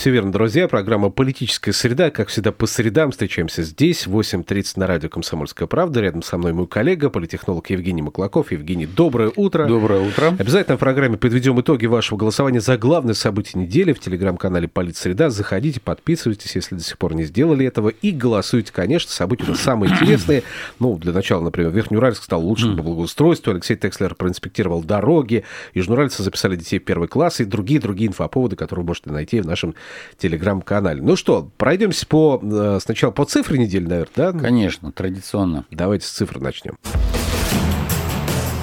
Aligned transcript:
Все 0.00 0.10
верно, 0.10 0.32
друзья. 0.32 0.66
Программа 0.66 1.10
«Политическая 1.10 1.74
среда». 1.74 2.08
Как 2.08 2.28
всегда, 2.28 2.52
по 2.52 2.66
средам 2.66 3.10
встречаемся 3.10 3.62
здесь, 3.62 4.06
8.30 4.06 4.72
на 4.76 4.86
радио 4.86 5.10
«Комсомольская 5.10 5.68
правда». 5.68 6.00
Рядом 6.00 6.22
со 6.22 6.38
мной 6.38 6.54
мой 6.54 6.66
коллега, 6.66 7.10
политехнолог 7.10 7.68
Евгений 7.68 8.00
Маклаков. 8.00 8.50
Евгений, 8.50 8.86
доброе 8.86 9.30
утро. 9.36 9.66
Доброе 9.66 10.00
утро. 10.00 10.34
Обязательно 10.38 10.78
в 10.78 10.80
программе 10.80 11.18
подведем 11.18 11.60
итоги 11.60 11.84
вашего 11.84 12.16
голосования 12.16 12.62
за 12.62 12.78
главное 12.78 13.12
событие 13.12 13.62
недели 13.62 13.92
в 13.92 14.00
телеграм-канале 14.00 14.68
«Политсреда». 14.68 15.28
Заходите, 15.28 15.80
подписывайтесь, 15.80 16.56
если 16.56 16.76
до 16.76 16.82
сих 16.82 16.96
пор 16.96 17.14
не 17.14 17.24
сделали 17.24 17.66
этого. 17.66 17.90
И 17.90 18.10
голосуйте, 18.10 18.72
конечно. 18.72 19.10
События 19.10 19.54
самые 19.54 19.92
интересные. 19.92 20.44
Ну, 20.78 20.96
для 20.96 21.12
начала, 21.12 21.42
например, 21.44 21.72
Верхнеуральск 21.72 22.22
стал 22.22 22.40
лучшим 22.40 22.74
по 22.74 22.82
благоустройству. 22.82 23.52
Алексей 23.52 23.76
Текслер 23.76 24.14
проинспектировал 24.14 24.82
дороги. 24.82 25.44
Южноуральцы 25.74 26.22
записали 26.22 26.56
детей 26.56 26.78
в 26.78 26.84
первый 26.84 27.06
класс. 27.06 27.40
И 27.40 27.44
другие-другие 27.44 28.08
инфоповоды, 28.08 28.56
которые 28.56 28.82
вы 28.82 28.86
можете 28.88 29.10
найти 29.10 29.42
в 29.42 29.46
нашем 29.46 29.74
телеграм-канале. 30.18 31.02
Ну 31.02 31.16
что, 31.16 31.50
пройдемся 31.56 32.06
по, 32.06 32.40
э, 32.42 32.78
сначала 32.82 33.10
по 33.10 33.24
цифре 33.24 33.58
недели, 33.58 33.86
наверное, 33.86 34.32
да? 34.32 34.32
Конечно, 34.32 34.92
традиционно. 34.92 35.66
Давайте 35.70 36.06
с 36.06 36.10
цифр 36.10 36.38
начнем. 36.40 36.76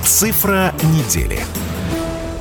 Цифра 0.04 0.74
недели. 0.84 1.40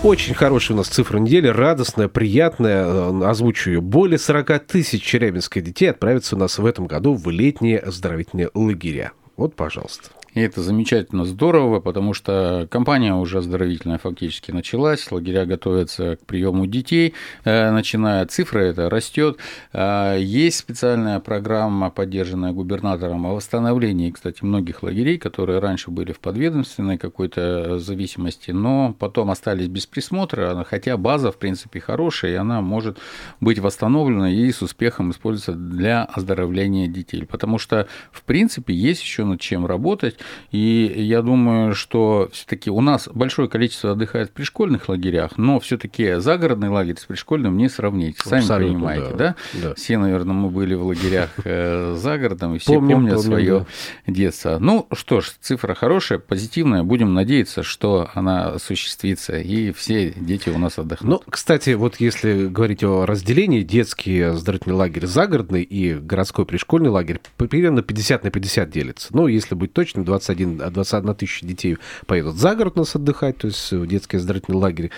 Очень 0.03 0.35
хорошая 0.35 0.77
у 0.77 0.79
нас 0.79 0.89
цифра 0.89 1.19
недели, 1.19 1.49
радостная, 1.49 2.07
приятная, 2.07 2.85
э, 2.85 3.25
озвучу 3.25 3.71
ее. 3.71 3.81
Более 3.81 4.19
40 4.19 4.61
тысяч 4.61 5.03
челябинских 5.03 5.65
детей 5.65 5.91
отправятся 5.91 6.37
у 6.37 6.39
нас 6.39 6.59
в 6.59 6.67
этом 6.67 6.87
году 6.87 7.15
в 7.15 7.29
летние 7.29 7.79
оздоровительные 7.79 8.51
лагеря. 8.55 9.13
Вот, 9.37 9.57
пожалуйста. 9.57 10.11
И 10.37 10.41
это 10.41 10.61
замечательно 10.61 11.25
здорово, 11.25 11.81
потому 11.81 12.13
что 12.13 12.69
кампания 12.71 13.15
уже 13.15 13.39
оздоровительная 13.39 13.97
фактически 13.97 14.51
началась, 14.51 15.11
лагеря 15.11 15.47
готовятся 15.47 16.17
к 16.17 16.27
приему 16.27 16.67
детей, 16.67 17.15
э, 17.45 17.71
начиная 17.71 18.27
цифра 18.27 18.59
это 18.59 18.91
растет. 18.91 19.39
Э, 19.73 20.19
есть 20.21 20.59
специальная 20.59 21.21
программа, 21.21 21.89
поддержанная 21.89 22.53
губернатором, 22.53 23.25
о 23.25 23.33
восстановлении, 23.33 24.11
кстати, 24.11 24.45
многих 24.45 24.83
лагерей, 24.83 25.17
которые 25.17 25.59
раньше 25.59 25.91
были 25.91 26.13
в 26.13 26.21
подведомственной 26.21 26.99
какой-то 26.99 27.79
зависимости, 27.79 28.51
но 28.51 28.95
потом 28.99 29.31
остались 29.31 29.69
без 29.69 29.87
присмотра, 29.87 30.67
хотя 30.69 30.99
база, 30.99 31.33
в 31.33 31.39
принципе, 31.39 31.81
хорошая, 31.81 32.33
и 32.33 32.35
она 32.35 32.61
может 32.61 32.99
быть 33.41 33.59
восстановлена 33.59 34.31
и 34.31 34.53
с 34.53 34.61
успехом 34.61 35.13
использоваться 35.13 35.53
для 35.55 36.05
оздоровления 36.05 36.89
детей. 36.89 37.25
Потому 37.25 37.57
что, 37.57 37.89
в 38.13 38.23
принципе, 38.23 38.75
есть 38.75 39.01
еще 39.01 39.25
над 39.25 39.41
чем 39.41 39.65
работать. 39.65 40.19
И 40.51 40.93
я 40.97 41.23
думаю, 41.23 41.75
что 41.75 42.29
все-таки 42.33 42.71
у 42.71 42.81
нас 42.81 43.09
большое 43.13 43.49
количество 43.49 43.93
отдыхает 43.93 44.31
в 44.31 44.33
пришкольных 44.33 44.89
лагерях, 44.89 45.37
но 45.37 45.61
все-таки 45.61 46.15
загородный 46.17 46.69
лагерь 46.69 46.97
с 46.99 47.05
пришкольным 47.05 47.57
не 47.57 47.69
сравнить. 47.69 48.19
Сами 48.19 48.41
Абсолютно, 48.41 48.75
понимаете, 48.75 49.11
да. 49.11 49.17
Да? 49.17 49.35
да? 49.69 49.75
Все, 49.75 49.99
наверное, 49.99 50.35
мы 50.35 50.51
были 50.51 50.75
в 50.75 50.87
лагерях 50.87 51.31
э, 51.45 51.95
за 51.97 52.19
городом, 52.19 52.55
и 52.55 52.59
все 52.59 52.75
помним, 52.75 52.97
помнят 52.97 53.15
помним, 53.15 53.31
свое 53.31 53.67
да. 54.07 54.13
детство. 54.13 54.59
Ну 54.61 54.87
что 54.93 55.21
ж, 55.21 55.33
цифра 55.41 55.75
хорошая, 55.75 56.19
позитивная. 56.19 56.83
Будем 56.83 57.15
надеяться, 57.15 57.63
что 57.63 58.11
она 58.15 58.51
осуществится, 58.51 59.39
и 59.39 59.73
все 59.73 60.13
дети 60.17 60.49
у 60.49 60.59
нас 60.59 60.79
отдохнут. 60.79 61.23
Ну, 61.27 61.31
кстати, 61.31 61.71
вот 61.71 61.97
если 61.97 62.47
говорить 62.47 62.83
о 62.85 63.07
разделении, 63.07 63.63
детский 63.63 64.21
оздоровительный 64.21 64.77
лагерь 64.77 65.07
загородный 65.07 65.63
и 65.63 65.95
городской 65.95 66.47
пришкольный 66.47 66.91
лагерь 66.91 67.21
примерно 67.37 67.83
50 67.83 68.25
на 68.25 68.31
50 68.31 68.71
делится. 68.71 69.09
Ну, 69.11 69.27
если 69.27 69.55
быть 69.55 69.73
точным, 69.73 70.05
21, 70.19 70.73
21 70.73 71.15
тысяча 71.15 71.47
детей 71.47 71.77
поедут 72.07 72.37
за 72.37 72.55
город 72.55 72.77
нас 72.77 72.95
отдыхать, 72.95 73.39
то 73.39 73.49
есть 73.49 73.73
в 73.73 73.87
детский 73.87 74.17
оздоровительный 74.17 74.59
лагерь 74.59 74.91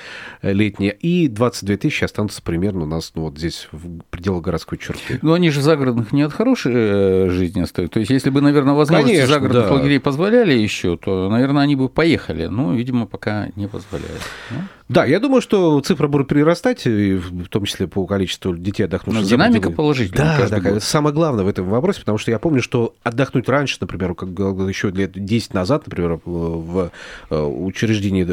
э, 0.43 0.53
летний, 0.53 0.89
и 0.89 1.29
22 1.29 1.77
тысячи 1.77 2.05
останутся 2.05 2.43
примерно 2.43 2.84
у 2.84 2.87
нас 2.87 3.12
ну, 3.15 3.23
вот 3.23 3.39
здесь, 3.39 3.69
в 3.73 4.01
пределах 4.11 4.43
городской 4.43 4.79
черты. 4.79 5.19
Но 5.23 5.33
они 5.33 5.51
же 5.51 5.62
загородных 5.62 6.12
не 6.12 6.23
от 6.23 6.33
хорошей 6.33 6.73
э, 6.75 7.31
жизни 7.31 7.61
остаются. 7.61 7.95
То 7.95 8.01
есть, 8.01 8.11
если 8.11 8.31
бы, 8.31 8.41
наверное, 8.41 8.75
возможности 8.75 9.15
Конечно, 9.15 9.34
загородных 9.34 9.69
да. 9.69 9.75
лагерей 9.75 10.01
позволяли 10.01 10.55
еще, 10.55 10.97
то, 10.97 11.29
наверное, 11.29 11.62
они 11.62 11.77
бы 11.77 11.89
поехали. 11.89 12.47
Но, 12.47 12.75
видимо, 12.75 13.06
пока 13.06 13.49
не 13.56 13.67
позволяют. 13.67 14.23
Ну? 14.50 14.59
Да, 14.89 15.05
я 15.05 15.21
думаю, 15.21 15.43
что 15.43 15.79
цифра 15.81 16.09
будет 16.09 16.29
прирастать, 16.29 16.87
в 16.87 17.49
том 17.49 17.65
числе 17.67 17.87
по 17.87 18.06
количеству 18.06 18.56
детей 18.56 18.85
отдохнувших. 18.85 19.23
Но 19.23 19.29
динамика 19.29 19.71
положительная. 19.71 20.49
Да, 20.49 20.61
да, 20.61 20.81
самое 20.81 21.15
главное 21.15 21.45
в 21.45 21.49
этом 21.49 21.69
вопросе, 21.69 22.00
потому 22.00 22.17
что 22.17 22.31
я 22.31 22.39
помню, 22.39 22.62
что 22.62 22.95
отдохнуть 23.03 23.49
раньше, 23.49 23.77
например, 23.81 24.15
как 24.15 24.31
еще 24.31 24.91
лет 24.98 25.12
10 25.12 25.54
назад, 25.54 25.86
например, 25.86 26.20
в 26.25 26.91
э, 27.31 27.41
учреждении 27.41 28.25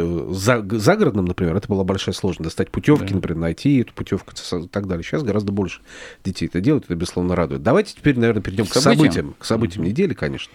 загородном, 0.78 1.26
например, 1.26 1.56
это 1.56 1.68
была 1.68 1.84
большая 1.84 2.14
сложность. 2.14 2.46
Достать 2.46 2.70
путевки, 2.70 3.10
да. 3.10 3.16
например, 3.16 3.38
найти 3.38 3.82
эту 3.82 3.94
путевку 3.94 4.34
и 4.34 4.68
так 4.68 4.88
далее. 4.88 5.04
Сейчас 5.04 5.24
гораздо 5.24 5.52
больше 5.52 5.82
детей 6.24 6.48
это 6.48 6.60
делают, 6.62 6.86
это, 6.86 6.96
безусловно, 6.96 7.36
радует. 7.36 7.64
Давайте 7.64 7.96
теперь, 7.96 8.18
наверное, 8.20 8.42
перейдем 8.42 8.66
к 8.66 8.74
событиям. 8.74 8.96
К 8.96 9.06
событиям, 9.06 9.36
к 9.40 9.46
событиям 9.46 9.86
недели, 9.86 10.14
конечно. 10.14 10.54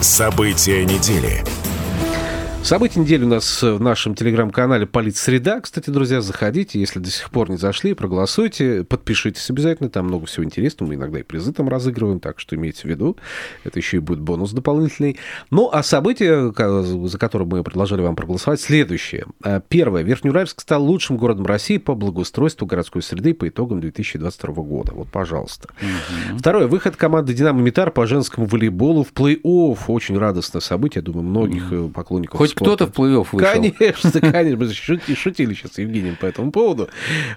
События 0.00 0.84
недели. 0.84 1.44
События 2.62 3.00
недели 3.00 3.24
у 3.24 3.28
нас 3.28 3.62
в 3.62 3.80
нашем 3.80 4.14
телеграм-канале 4.14 4.86
«Политсреда». 4.86 5.60
Кстати, 5.60 5.90
друзья, 5.90 6.20
заходите, 6.20 6.78
если 6.78 7.00
до 7.00 7.10
сих 7.10 7.30
пор 7.30 7.50
не 7.50 7.56
зашли, 7.56 7.94
проголосуйте, 7.94 8.84
подпишитесь 8.84 9.48
обязательно, 9.50 9.88
там 9.88 10.06
много 10.06 10.26
всего 10.26 10.44
интересного, 10.44 10.90
мы 10.90 10.94
иногда 10.94 11.18
и 11.18 11.22
призы 11.22 11.52
там 11.52 11.68
разыгрываем, 11.68 12.20
так 12.20 12.38
что 12.38 12.54
имейте 12.54 12.82
в 12.82 12.84
виду, 12.84 13.16
это 13.64 13.78
еще 13.78 13.96
и 13.96 14.00
будет 14.00 14.20
бонус 14.20 14.52
дополнительный. 14.52 15.18
Ну, 15.50 15.68
а 15.72 15.82
события, 15.82 16.52
за 16.52 17.18
которые 17.18 17.48
мы 17.48 17.64
предложили 17.64 18.02
вам 18.02 18.14
проголосовать, 18.14 18.60
следующее. 18.60 19.26
А, 19.42 19.60
первое. 19.60 20.02
Верхнеуральск 20.02 20.60
стал 20.60 20.84
лучшим 20.84 21.16
городом 21.16 21.46
России 21.46 21.78
по 21.78 21.94
благоустройству 21.94 22.66
городской 22.66 23.02
среды 23.02 23.34
по 23.34 23.48
итогам 23.48 23.80
2022 23.80 24.54
года. 24.62 24.92
Вот, 24.94 25.08
пожалуйста. 25.08 25.70
Угу. 25.80 26.38
Второе. 26.38 26.68
Выход 26.68 26.94
команды 26.94 27.34
«Динамо 27.34 27.62
Митар» 27.62 27.90
по 27.90 28.06
женскому 28.06 28.46
волейболу 28.46 29.02
в 29.02 29.12
плей-офф. 29.12 29.78
Очень 29.88 30.18
радостное 30.18 30.60
событие, 30.60 31.02
думаю, 31.02 31.24
многих 31.24 31.72
угу. 31.72 31.88
поклонников 31.88 32.38
Хоть 32.38 32.49
кто-то 32.54 32.86
в 32.86 32.90
плей-офф 32.90 33.28
вышел. 33.32 33.38
Конечно, 33.38 34.10
конечно. 34.20 34.64
Мы 34.64 35.14
шутили, 35.14 35.54
сейчас 35.54 35.72
с 35.72 35.78
Евгением 35.78 36.16
по 36.16 36.26
этому 36.26 36.52
поводу. 36.52 36.88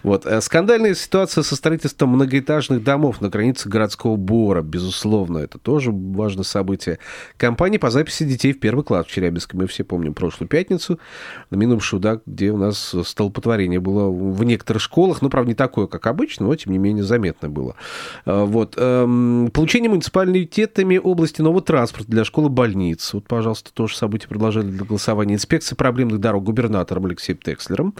Вот. 0.04 0.26
Э, 0.26 0.42
скандальная 0.42 0.96
ситуация 0.96 1.44
со 1.44 1.56
строительством 1.56 2.10
многоэтажных 2.10 2.84
домов 2.84 3.22
на 3.22 3.30
границе 3.30 3.70
городского 3.70 4.16
Бора. 4.16 4.62
Безусловно, 4.62 5.40
это 5.40 5.58
тоже 5.60 5.92
важное 5.92 6.44
событие. 6.44 7.00
Компания 7.38 7.80
по 7.80 7.90
записи 7.90 8.24
детей 8.24 8.54
в 8.54 8.60
первый 8.60 8.84
класс 8.84 9.06
в 9.06 9.12
Челябинске. 9.12 9.58
Мы 9.58 9.68
все 9.68 9.84
помним 9.84 10.14
прошлую 10.14 10.50
пятницу, 10.50 11.00
минувшую, 11.52 12.00
да, 12.00 12.20
где 12.26 12.52
у 12.52 12.58
нас 12.58 12.96
столпотворение 13.04 13.80
было 13.80 14.10
в 14.10 14.44
некоторых 14.44 14.82
школах. 14.82 15.22
Ну, 15.22 15.30
правда, 15.30 15.50
не 15.50 15.56
такое, 15.56 15.88
как 15.88 16.08
обычно, 16.08 16.48
но, 16.48 16.56
тем 16.56 16.74
не 16.74 16.80
менее, 16.80 17.04
заметно 17.04 17.50
было. 17.50 17.76
Э, 18.26 18.44
вот. 18.44 18.76
Эм, 18.78 19.50
получение 19.54 19.90
муниципалитетами 19.90 20.98
области 20.98 21.42
нового 21.42 21.62
транспорта 21.62 22.10
для 22.10 22.26
школы 22.26 22.50
больниц. 22.50 23.14
Вот, 23.14 23.28
пожалуйста, 23.28 23.74
тоже 23.74 23.96
событие 23.96 24.28
предложили 24.30 24.66
для 24.66 24.86
голосования 24.86 25.03
голосования 25.04 25.36
инспекции 25.36 25.76
проблемных 25.76 26.20
дорог 26.22 26.44
губернатором 26.44 27.06
Алексеем 27.06 27.38
Текслером 27.38 27.94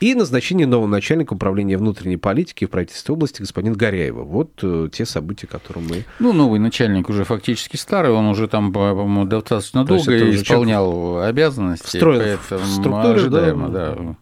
и 0.00 0.14
назначение 0.14 0.66
нового 0.66 0.86
начальника 0.86 1.32
управления 1.32 1.78
внутренней 1.78 2.18
политики 2.18 2.66
в 2.66 2.70
правительстве 2.70 3.14
области 3.14 3.40
господин 3.40 3.72
Горяева. 3.72 4.22
Вот 4.22 4.60
э, 4.62 4.88
те 4.92 5.06
события, 5.06 5.46
которые 5.46 5.84
мы... 5.88 6.04
Ну, 6.18 6.34
новый 6.34 6.60
начальник 6.60 7.08
уже 7.08 7.24
фактически 7.24 7.76
старый, 7.76 8.12
он 8.12 8.26
уже 8.26 8.48
там, 8.48 8.70
по-моему, 8.70 9.24
достаточно 9.24 9.84
долго 9.84 10.30
исполнял 10.30 11.22
обязанности. 11.22 11.86
Встроен 11.86 12.38
в 12.38 12.66
структуру, 12.66 13.14
ожидаемо, 13.14 13.68
да. 13.68 13.94
да. 13.94 14.16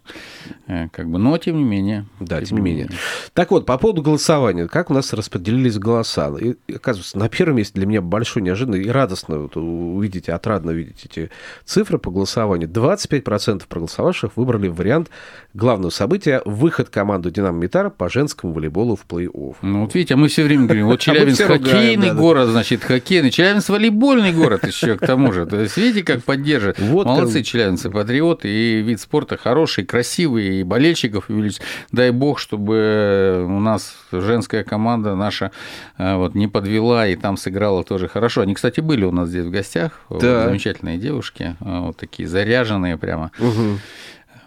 Э, 0.66 0.88
как 0.90 1.10
бы, 1.10 1.18
но 1.18 1.36
тем 1.38 1.56
не 1.56 1.64
менее. 1.64 2.06
Да, 2.20 2.38
тем, 2.38 2.46
тем 2.46 2.58
не 2.58 2.62
менее. 2.62 2.84
менее. 2.84 2.98
Так 3.32 3.50
вот, 3.50 3.66
по 3.66 3.76
поводу 3.76 4.02
голосования, 4.02 4.68
как 4.68 4.90
у 4.90 4.94
нас 4.94 5.12
распределились 5.12 5.78
голоса? 5.78 6.32
И, 6.38 6.54
оказывается, 6.72 7.18
на 7.18 7.28
первом 7.28 7.56
месте 7.56 7.74
для 7.74 7.86
меня 7.86 8.00
большой 8.00 8.42
неожиданно 8.42 8.76
и 8.76 8.88
радостно 8.88 9.40
вот, 9.40 9.56
увидеть, 9.56 10.28
отрадно 10.28 10.70
видеть 10.70 11.04
эти 11.04 11.30
цифры 11.64 11.98
по 11.98 12.10
голосованию. 12.20 12.68
25% 12.68 13.62
проголосовавших 13.68 14.36
выбрали 14.36 14.68
вариант 14.68 15.10
главного 15.54 15.90
события– 15.90 16.42
выход 16.44 16.90
команды 16.90 17.30
«Динамо 17.30 17.58
Митара» 17.58 17.90
по 17.90 18.08
женскому 18.08 18.52
волейболу 18.52 18.96
в 18.96 19.06
плей-офф. 19.08 19.56
Ну, 19.62 19.82
вот 19.82 19.94
видите, 19.94 20.14
а 20.14 20.16
мы 20.16 20.28
все 20.28 20.44
время 20.44 20.64
говорим, 20.64 20.86
вот 20.88 21.00
а 21.00 21.02
Челябинск 21.02 21.44
хоккейный 21.44 22.12
город, 22.12 22.48
значит, 22.48 22.84
хоккейный, 22.84 23.30
Челябинск 23.30 23.70
волейбольный 23.70 24.32
город 24.32 24.66
еще 24.66 24.96
к 24.96 25.06
тому 25.06 25.32
же. 25.32 25.46
То 25.46 25.60
есть, 25.60 25.76
видите, 25.76 26.04
как 26.04 26.22
поддерживают. 26.24 26.78
Молодцы 26.80 27.42
челябинцы, 27.42 27.90
патриоты, 27.90 28.48
и 28.48 28.82
вид 28.82 29.00
спорта 29.00 29.36
хороший, 29.36 29.84
красивый, 29.84 30.60
и 30.60 30.62
болельщиков 30.62 31.28
увеличить. 31.28 31.62
Дай 31.90 32.10
бог, 32.10 32.38
чтобы 32.38 33.44
у 33.46 33.60
нас 33.60 33.96
женская 34.12 34.64
команда 34.64 35.14
наша 35.14 35.50
э, 35.98 36.16
вот, 36.16 36.34
не 36.34 36.48
подвела 36.48 37.06
и 37.06 37.16
там 37.16 37.36
сыграла 37.36 37.82
тоже 37.84 38.08
хорошо. 38.08 38.42
Они, 38.42 38.54
кстати, 38.54 38.80
были 38.80 39.04
у 39.04 39.12
нас 39.12 39.28
здесь 39.28 39.46
в 39.46 39.50
гостях, 39.50 40.00
да. 40.10 40.44
замечательные 40.44 40.98
девушки, 40.98 41.56
э, 41.60 41.80
вот 41.80 41.96
такие 42.10 42.28
заряженные 42.28 42.98
прямо. 42.98 43.30
Угу. 43.38 43.78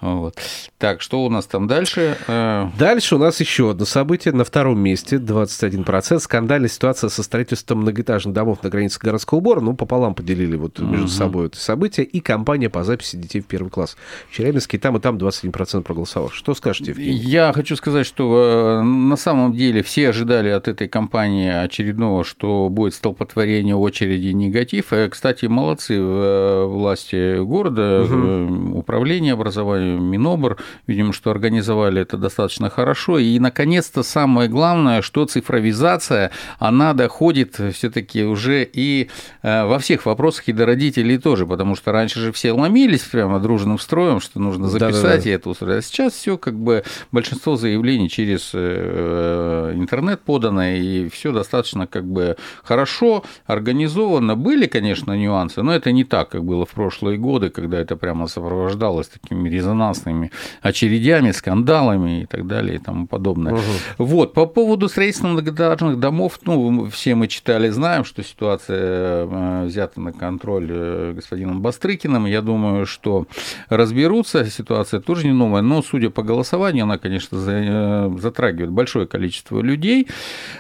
Вот. 0.04 0.36
Так, 0.80 1.02
что 1.02 1.24
у 1.24 1.30
нас 1.30 1.46
там 1.46 1.66
дальше? 1.66 2.18
Э, 2.28 2.68
дальше 2.78 3.16
у 3.16 3.18
нас 3.18 3.40
еще 3.40 3.72
одно 3.72 3.86
событие. 3.86 4.34
На 4.34 4.44
втором 4.44 4.78
месте 4.80 5.16
21%. 5.16 6.20
Скандальная 6.20 6.68
ситуация 6.68 7.10
со 7.10 7.24
строительством 7.24 7.80
многоэтажных 7.80 8.34
домов 8.34 8.60
на 8.64 8.70
границе 8.70 9.00
городского 9.02 9.40
убора. 9.40 9.62
Ну, 9.62 9.76
пополам 9.76 10.14
поделили 10.14 10.58
вот 10.58 10.80
между 10.80 11.06
угу. 11.06 11.12
собой 11.12 11.46
это 11.48 11.58
событие. 11.58 12.06
И 12.06 12.20
компания 12.20 12.70
по 12.70 12.84
записи 12.84 13.16
детей 13.16 13.40
в 13.40 13.46
первый 13.46 13.70
класс. 13.70 13.96
В 14.30 14.36
Челябинске 14.36 14.78
там 14.78 14.98
и 14.98 15.00
там 15.00 15.16
21% 15.16 15.84
проголосовал. 15.84 16.30
Что 16.32 16.54
скажете, 16.54 16.92
Евгений? 16.92 17.18
Я 17.18 17.54
хочу 17.54 17.78
сказать, 17.78 18.06
что 18.06 18.82
э, 18.82 18.84
на 18.84 19.16
самом 19.16 19.54
деле 19.54 19.84
все 19.84 20.10
ожидали 20.10 20.50
от 20.50 20.68
этой 20.68 20.90
компании 20.90 21.50
очередного, 21.50 22.26
что 22.26 22.68
будет 22.70 22.94
столпотворение 22.94 23.76
очереди 23.76 24.34
негатив. 24.34 24.92
И, 24.92 25.08
кстати, 25.08 25.46
молодцы 25.46 25.96
э, 25.98 26.66
власти 26.66 27.42
города, 27.42 28.04
угу. 28.04 28.80
управление 28.80 29.32
образования 29.32 29.93
Минобр, 30.00 30.58
видимо, 30.88 31.14
что 31.14 31.32
организовали 31.32 32.02
это 32.02 32.18
достаточно 32.18 32.70
хорошо. 32.70 33.18
И, 33.20 33.40
наконец-то, 33.40 34.04
самое 34.04 34.50
главное, 34.50 35.02
что 35.02 35.26
цифровизация, 35.26 36.32
она 36.60 36.94
доходит 36.94 37.60
все 37.74 37.90
таки 37.90 38.24
уже 38.24 38.64
и 38.64 39.10
э, 39.42 39.66
во 39.66 39.80
всех 39.80 40.06
вопросах, 40.06 40.48
и 40.48 40.54
до 40.54 40.66
родителей 40.66 41.18
тоже, 41.18 41.46
потому 41.46 41.76
что 41.76 41.92
раньше 41.92 42.20
же 42.20 42.32
все 42.32 42.52
ломились 42.52 43.04
прямо 43.04 43.40
дружным 43.40 43.80
строем, 43.80 44.20
что 44.20 44.40
нужно 44.40 44.68
записать 44.68 45.24
да, 45.24 45.30
и 45.30 45.34
это 45.34 45.50
устроить. 45.50 45.80
А 45.80 45.82
сейчас 45.82 46.14
все 46.14 46.38
как 46.38 46.56
бы 46.56 46.84
большинство 47.12 47.56
заявлений 47.56 48.10
через 48.10 48.52
э, 48.54 49.74
интернет 49.76 50.22
подано, 50.22 50.64
и 50.64 51.10
все 51.10 51.32
достаточно 51.32 51.88
как 51.88 52.06
бы 52.06 52.38
хорошо 52.64 53.24
организовано. 53.46 54.36
Были, 54.36 54.68
конечно, 54.68 55.14
нюансы, 55.14 55.62
но 55.62 55.74
это 55.74 55.92
не 55.92 56.04
так, 56.04 56.30
как 56.30 56.44
было 56.44 56.66
в 56.66 56.72
прошлые 56.72 57.18
годы, 57.18 57.50
когда 57.50 57.80
это 57.80 57.96
прямо 57.96 58.28
сопровождалось 58.28 59.08
такими 59.08 59.50
резонансными 59.50 59.83
резонансными 59.84 60.32
очередями, 60.62 61.32
скандалами 61.32 62.22
и 62.22 62.26
так 62.26 62.48
далее 62.48 62.76
и 62.76 62.80
тому 62.80 63.08
подобное. 63.08 63.54
Угу. 63.54 63.62
Вот, 63.98 64.34
по 64.34 64.46
поводу 64.46 64.90
строительства 64.90 65.28
многоэтажных 65.28 66.00
домов, 66.00 66.40
ну, 66.46 66.90
все 66.90 67.16
мы 67.16 67.28
читали, 67.28 67.70
знаем, 67.70 68.06
что 68.06 68.24
ситуация 68.24 69.28
э, 69.28 69.66
взята 69.66 70.00
на 70.00 70.14
контроль 70.14 70.68
э, 70.70 71.14
господином 71.16 71.62
Бастрыкиным. 71.62 72.26
Я 72.26 72.42
думаю, 72.42 72.86
что 72.86 73.28
разберутся, 73.70 74.46
ситуация 74.46 75.00
тоже 75.00 75.28
не 75.28 75.34
новая, 75.34 75.62
но, 75.62 75.82
судя 75.82 76.10
по 76.10 76.24
голосованию, 76.24 76.84
она, 76.84 76.98
конечно, 76.98 77.38
э, 77.38 78.18
затрагивает 78.20 78.72
большое 78.72 79.08
количество 79.08 79.62
людей. 79.62 80.08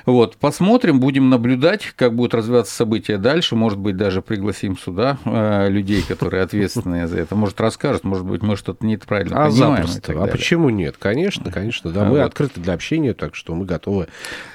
Вот, 0.06 0.38
посмотрим, 0.38 1.00
будем 1.00 1.30
наблюдать, 1.30 1.94
как 1.96 2.16
будут 2.16 2.34
развиваться 2.34 2.74
события 2.74 3.18
дальше. 3.18 3.56
Может 3.56 3.80
быть, 3.80 3.98
даже 3.98 4.22
пригласим 4.22 4.78
сюда 4.78 5.18
людей, 5.70 6.04
которые 6.08 6.44
ответственны 6.44 7.08
за 7.08 7.20
это. 7.20 7.36
Может, 7.36 7.60
расскажут, 7.62 8.04
может 8.04 8.25
быть, 8.25 8.42
мы 8.42 8.56
что-то 8.56 8.86
не 8.86 8.98
правильно 9.06 9.46
а 9.46 9.50
понимаем. 9.50 9.88
Запросто. 9.88 10.24
А 10.24 10.28
почему 10.28 10.70
нет? 10.70 10.96
Конечно, 10.98 11.52
конечно, 11.52 11.92
да. 11.92 12.02
А 12.02 12.06
мы 12.06 12.20
вот. 12.20 12.26
открыты 12.26 12.60
для 12.60 12.74
общения, 12.74 13.14
так 13.14 13.36
что 13.36 13.56
мы 13.56 13.66
готовы 13.66 14.08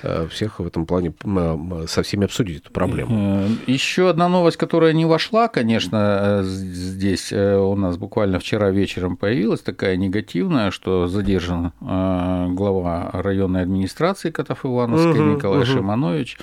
э, 0.03 0.27
всех 0.31 0.61
в 0.61 0.67
этом 0.67 0.87
плане 0.87 1.13
со 1.87 2.03
всеми 2.03 2.25
обсудить 2.25 2.63
эту 2.63 2.73
проблему. 2.73 3.45
Э, 3.45 3.49
Еще 3.67 4.09
одна 4.09 4.29
новость, 4.29 4.57
которая 4.57 4.93
не 4.93 5.05
вошла, 5.05 5.49
конечно, 5.49 6.41
э, 6.41 6.43
здесь 6.45 7.33
у 7.33 7.75
нас 7.77 7.97
буквально 7.97 8.39
вчера 8.39 8.71
вечером 8.71 9.17
появилась 9.17 9.61
такая 9.61 9.97
негативная, 9.97 10.71
что 10.71 11.07
задержан 11.07 11.73
глава 11.81 13.11
районной 13.13 13.63
администрации 13.63 14.31
Котов 14.31 14.65
Ивановской 14.65 15.21
угу, 15.21 15.37
Николай 15.37 15.59
угу. 15.61 15.67
Шиманович. 15.67 16.39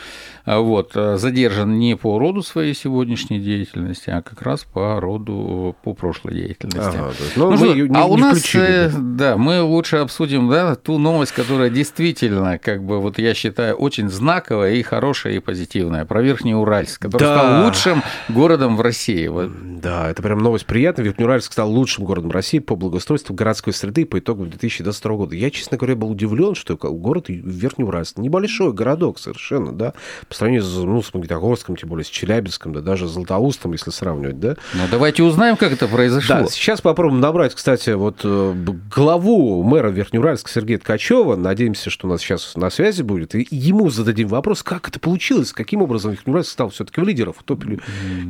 Вот, 0.46 0.94
задержан 0.94 1.80
не 1.80 1.96
по 1.96 2.19
роду 2.19 2.42
своей 2.44 2.74
сегодняшней 2.74 3.40
деятельности, 3.40 4.10
а 4.10 4.22
как 4.22 4.42
раз 4.42 4.63
по 4.63 5.00
роду, 5.00 5.75
по 5.84 5.94
прошлой 5.94 6.36
деятельности. 6.36 6.80
Ага, 6.80 7.12
ну, 7.36 7.51
ну, 7.51 7.58
мы 7.58 7.88
а 8.01 8.06
у 8.06 8.18
нас, 8.18 8.39
включили. 8.39 8.88
Э, 8.88 8.92
да, 8.94 9.38
мы 9.38 9.62
лучше 9.62 9.97
обсудим 9.97 10.50
да, 10.50 10.75
ту 10.75 10.97
новость, 10.97 11.31
которая 11.31 11.69
действительно, 11.69 12.57
как 12.57 12.83
бы, 12.83 13.00
вот 13.00 13.18
я 13.18 13.33
считаю, 13.33 13.75
очень 13.75 14.09
знаковая 14.09 14.74
и 14.74 14.83
хорошая, 14.83 15.33
и 15.33 15.39
позитивная, 15.39 16.06
про 16.06 16.21
Верхнеуральск, 16.21 17.01
который 17.01 17.24
да. 17.24 17.38
стал 17.38 17.65
лучшим 17.65 18.03
городом 18.30 18.77
в 18.77 18.81
России. 18.81 19.27
Вот. 19.27 19.51
Да, 19.81 20.09
это 20.09 20.21
прям 20.21 20.39
новость 20.39 20.65
приятная. 20.65 21.06
Верхнеуральск 21.06 21.51
стал 21.51 21.71
лучшим 21.71 22.06
городом 22.06 22.31
России 22.31 22.59
по 22.59 22.75
благоустройству 22.75 23.36
городской 23.36 23.74
среды 23.74 24.06
по 24.06 24.19
итогам 24.19 24.50
2022 24.50 25.15
года. 25.15 25.36
Я, 25.36 25.51
честно 25.51 25.77
говоря, 25.77 25.95
был 25.95 26.12
удивлен, 26.12 26.56
что 26.56 26.75
город 26.75 27.25
Верхнеуральск, 27.27 28.18
небольшой 28.18 28.74
городок 28.74 29.19
совершенно, 29.19 29.71
да, 29.71 29.94
по 30.27 30.36
сравнению 30.36 30.63
с, 30.63 30.75
ну, 30.75 31.01
с 31.01 31.13
Магнитогорском, 31.13 31.75
тем 31.75 31.89
более 31.89 32.06
с 32.06 32.09
Челябинском, 32.09 32.74
да, 32.74 32.81
даже 32.81 33.07
Златоустом, 33.07 33.74
если 33.74 33.91
сравнивать, 33.91 34.39
да. 34.39 34.56
Ну, 34.74 34.81
давайте 34.89 35.24
узнаем, 35.24 35.57
как 35.57 35.71
это 35.71 35.88
произошло. 35.88 36.36
Да, 36.36 36.48
сейчас 36.48 36.81
попробуем 36.81 37.21
набрать, 37.21 37.53
кстати, 37.56 37.85
вот 37.88 38.22
э, 38.24 38.56
главу 38.94 39.64
мэра 39.64 39.90
Верхнеуральска 39.90 40.50
Сергея 40.50 40.80
Ткачева. 40.80 41.36
Надеемся, 41.36 41.90
что 41.90 42.08
у 42.08 42.10
нас 42.10 42.22
сейчас 42.22 42.56
на 42.56 42.70
связи 42.70 43.02
будет. 43.02 43.36
И 43.36 43.48
ему 43.52 43.90
зададим 43.90 44.28
вопрос, 44.28 44.64
как 44.64 44.90
это 44.90 45.00
получилось, 45.00 45.54
каким 45.54 45.82
образом 45.82 46.12
Верхнеуральск 46.12 46.52
стал 46.52 46.70
все-таки 46.70 47.02
в 47.02 47.04
лидерах 47.04 47.36
в 47.38 47.44
топе 47.44 47.80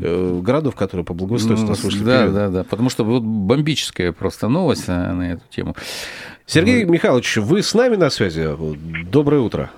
э, 0.01 0.39
городов, 0.41 0.75
которые 0.75 1.05
по 1.05 1.13
благоустройству 1.13 1.67
нас 1.67 1.83
вышли 1.83 2.03
Да, 2.03 2.27
да, 2.27 2.49
да. 2.49 2.63
Потому 2.63 2.89
что 2.89 3.03
вот 3.03 3.23
бомбическая 3.23 4.11
просто 4.11 4.47
новость 4.47 4.87
на 4.87 5.33
эту 5.33 5.43
тему. 5.49 5.75
Сергей 6.45 6.83
Михайлович, 6.83 7.37
вы 7.37 7.63
с 7.63 7.73
нами 7.73 7.95
на 7.95 8.09
связи? 8.09 8.47
Доброе 9.09 9.41
утро. 9.41 9.71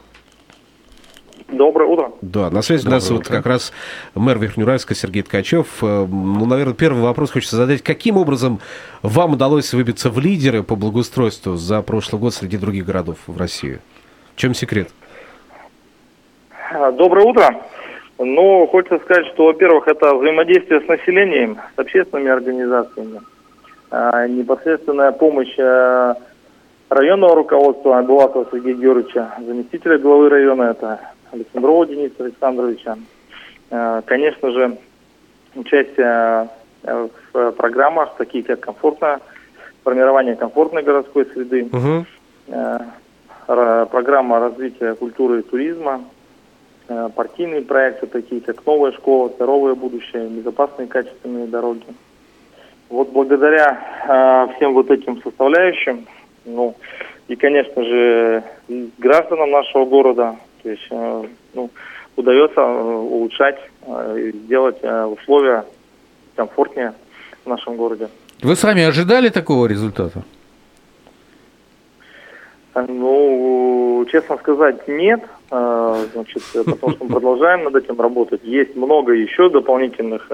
Доброе 1.47 1.87
утро. 1.87 2.11
Да, 2.21 2.49
на 2.49 2.61
связи 2.61 2.83
Доброе 2.83 2.95
у 2.95 2.99
нас 2.99 3.05
утро. 3.05 3.15
вот 3.15 3.27
как 3.27 3.45
раз 3.45 3.71
мэр 4.15 4.37
Верхнеуральска 4.37 4.93
Сергей 4.95 5.23
Ткачев. 5.23 5.81
Э, 5.81 6.05
ну, 6.05 6.45
наверное, 6.45 6.73
первый 6.73 7.01
вопрос 7.01 7.31
хочется 7.31 7.55
задать. 7.55 7.81
Каким 7.81 8.17
образом 8.17 8.59
вам 9.01 9.33
удалось 9.33 9.73
выбиться 9.73 10.09
в 10.09 10.19
лидеры 10.19 10.63
по 10.63 10.75
благоустройству 10.75 11.55
за 11.55 11.81
прошлый 11.81 12.19
год 12.19 12.33
среди 12.33 12.57
других 12.57 12.85
городов 12.85 13.17
в 13.27 13.37
России? 13.37 13.79
В 14.35 14.39
чем 14.39 14.53
секрет? 14.53 14.89
А, 16.73 16.91
доброе 16.91 17.25
утро. 17.25 17.55
Ну, 18.19 18.67
хочется 18.67 18.99
сказать, 18.99 19.27
что, 19.27 19.45
во-первых, 19.45 19.87
это 19.87 20.15
взаимодействие 20.15 20.81
с 20.81 20.87
населением, 20.87 21.59
с 21.75 21.79
общественными 21.79 22.29
организациями, 22.29 23.21
а, 23.89 24.27
непосредственная 24.27 25.11
помощь 25.11 25.53
э, 25.57 26.13
районного 26.89 27.35
руководства 27.35 28.01
Булатова 28.01 28.47
Сергея 28.51 28.75
Георгиевича, 28.75 29.29
заместителя 29.45 29.97
главы 29.97 30.29
района, 30.29 30.63
это 30.63 30.99
Александрова 31.31 31.85
Дениса 31.85 32.23
Александровича. 32.23 32.97
Э, 33.69 34.01
конечно 34.05 34.51
же, 34.51 34.77
участие 35.55 36.49
э, 36.83 37.07
в 37.33 37.51
программах, 37.51 38.15
такие 38.17 38.43
как 38.43 38.59
комфортное, 38.61 39.19
формирование 39.83 40.35
комфортной 40.35 40.83
городской 40.83 41.25
среды, 41.25 41.69
угу. 41.71 42.05
программа 43.45 44.39
развития 44.39 44.95
культуры 44.95 45.39
и 45.39 45.43
туризма, 45.43 46.01
партийные 47.15 47.61
проекты, 47.61 48.05
такие 48.07 48.41
как 48.41 48.65
«Новая 48.65 48.91
школа», 48.91 49.29
«Здоровое 49.29 49.75
будущее», 49.75 50.27
«Безопасные 50.27 50.87
качественные 50.87 51.47
дороги». 51.47 51.85
Вот 52.89 53.09
благодаря 53.09 54.49
всем 54.55 54.73
вот 54.73 54.91
этим 54.91 55.21
составляющим, 55.21 56.05
ну, 56.45 56.75
и, 57.27 57.35
конечно 57.35 57.83
же, 57.83 58.43
гражданам 58.97 59.51
нашего 59.51 59.85
города, 59.85 60.35
то 60.67 60.71
есть 60.71 60.87
э, 60.91 61.23
ну, 61.53 61.69
удается 62.17 62.59
э, 62.59 62.83
улучшать, 62.83 63.57
э, 63.85 64.31
делать 64.49 64.77
условия 64.83 65.63
комфортнее 66.35 66.93
в 67.45 67.49
нашем 67.49 67.77
городе. 67.77 68.09
Вы 68.43 68.55
сами 68.55 68.83
ожидали 68.83 69.29
такого 69.29 69.67
результата? 69.67 70.23
Ну, 72.75 74.05
честно 74.11 74.37
сказать, 74.37 74.87
нет. 74.87 75.21
Значит, 75.49 76.43
потому 76.53 76.91
что 76.91 77.05
мы 77.05 77.09
продолжаем 77.09 77.63
над 77.63 77.75
этим 77.75 77.99
работать. 77.99 78.41
Есть 78.43 78.75
много 78.75 79.13
еще 79.13 79.49
дополнительных 79.49 80.29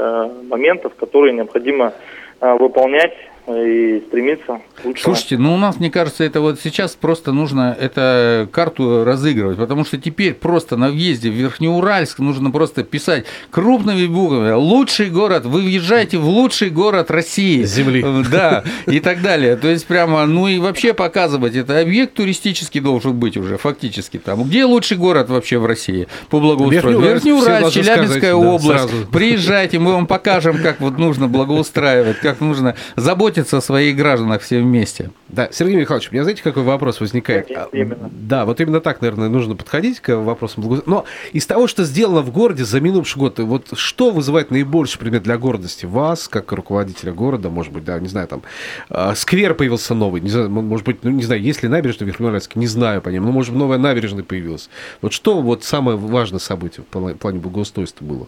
моментов, 0.49 0.93
которые 0.95 1.33
необходимо 1.33 1.93
выполнять 2.41 3.13
и 3.47 4.01
стремиться 4.07 4.61
к 4.75 4.85
лучшему. 4.85 5.03
Слушайте, 5.03 5.37
ну 5.37 5.53
у 5.53 5.57
нас, 5.57 5.77
мне 5.77 5.91
кажется, 5.91 6.23
это 6.23 6.39
вот 6.39 6.59
сейчас 6.61 6.95
просто 6.95 7.33
нужно 7.33 7.75
эту 7.77 8.49
карту 8.51 9.03
разыгрывать, 9.03 9.57
потому 9.57 9.83
что 9.83 9.97
теперь 9.97 10.33
просто 10.33 10.77
на 10.77 10.89
въезде 10.89 11.29
в 11.29 11.33
Верхнеуральск 11.33 12.19
нужно 12.19 12.51
просто 12.51 12.83
писать 12.83 13.25
крупными 13.51 14.07
буквами 14.07 14.51
«Лучший 14.51 15.09
город», 15.09 15.45
вы 15.45 15.61
въезжаете 15.61 16.17
в 16.17 16.27
лучший 16.27 16.69
город 16.69 17.11
России. 17.11 17.63
Земли. 17.63 18.01
Э, 18.05 18.23
Да, 18.31 18.63
и 18.85 18.99
так 18.99 19.21
далее. 19.21 19.57
То 19.57 19.67
есть 19.67 19.85
прямо, 19.85 20.25
ну 20.25 20.47
и 20.47 20.57
вообще 20.59 20.93
показывать, 20.93 21.55
это 21.55 21.79
объект 21.79 22.13
туристический 22.13 22.79
должен 22.79 23.13
быть 23.13 23.35
уже 23.35 23.57
фактически 23.57 24.19
там. 24.19 24.43
Где 24.43 24.63
лучший 24.63 24.97
город 24.97 25.29
вообще 25.29 25.57
в 25.57 25.65
России 25.65 26.07
по 26.29 26.39
благоустройству? 26.39 27.01
Верхнеуральск, 27.01 27.73
Челябинская 27.73 28.07
сказать, 28.07 28.21
да, 28.21 28.37
область. 28.37 28.89
сразу. 28.89 29.07
Приезжайте, 29.11 29.79
мы 29.79 29.93
вам 29.93 30.07
покажем, 30.07 30.61
как 30.61 30.79
вот 30.79 30.97
нужно 30.97 31.27
благоустраивать, 31.27 32.19
как 32.19 32.39
нужно 32.39 32.75
заботиться 32.95 33.32
о 33.37 33.61
своих 33.61 33.95
гражданах 33.95 34.41
все 34.41 34.61
вместе. 34.61 35.11
Да, 35.27 35.49
Сергей 35.51 35.77
Михайлович, 35.77 36.09
у 36.09 36.13
меня 36.13 36.23
знаете, 36.23 36.43
какой 36.43 36.63
вопрос 36.63 36.99
возникает? 36.99 37.47
Конечно, 37.47 37.69
именно. 37.71 38.09
Да, 38.11 38.45
вот 38.45 38.61
именно 38.61 38.81
так, 38.81 39.01
наверное, 39.01 39.29
нужно 39.29 39.55
подходить 39.55 39.99
к 39.99 40.15
вопросам 40.15 40.61
благоустройства. 40.61 40.91
Но 40.91 41.05
из 41.31 41.45
того, 41.45 41.67
что 41.67 41.83
сделано 41.83 42.21
в 42.21 42.31
городе 42.31 42.65
за 42.65 42.79
минувший 42.79 43.19
год, 43.19 43.39
вот 43.39 43.67
что 43.73 44.11
вызывает 44.11 44.51
наибольший 44.51 44.99
предмет 44.99 45.23
для 45.23 45.37
гордости? 45.37 45.85
Вас, 45.85 46.27
как 46.27 46.51
руководителя 46.51 47.13
города, 47.13 47.49
может 47.49 47.73
быть, 47.73 47.83
да, 47.83 47.99
не 47.99 48.07
знаю, 48.07 48.27
там, 48.27 48.43
а, 48.89 49.15
сквер 49.15 49.55
появился 49.55 49.93
новый, 49.95 50.21
не 50.21 50.29
знаю, 50.29 50.49
может 50.49 50.85
быть, 50.85 51.03
ну, 51.03 51.11
не 51.11 51.23
знаю, 51.23 51.41
есть 51.41 51.63
ли 51.63 51.69
набережная 51.69 52.05
в 52.05 52.07
Верхнеуральске, 52.07 52.59
не 52.59 52.67
знаю 52.67 53.01
по 53.01 53.09
ним, 53.09 53.25
ну, 53.25 53.31
может, 53.31 53.55
новая 53.55 53.77
набережная 53.77 54.23
появилась. 54.23 54.69
Вот 55.01 55.13
что 55.13 55.41
вот 55.41 55.63
самое 55.63 55.97
важное 55.97 56.39
событие 56.39 56.85
в 56.89 56.95
пла- 56.95 57.15
плане 57.15 57.39
благоустройства 57.39 58.05
было? 58.05 58.27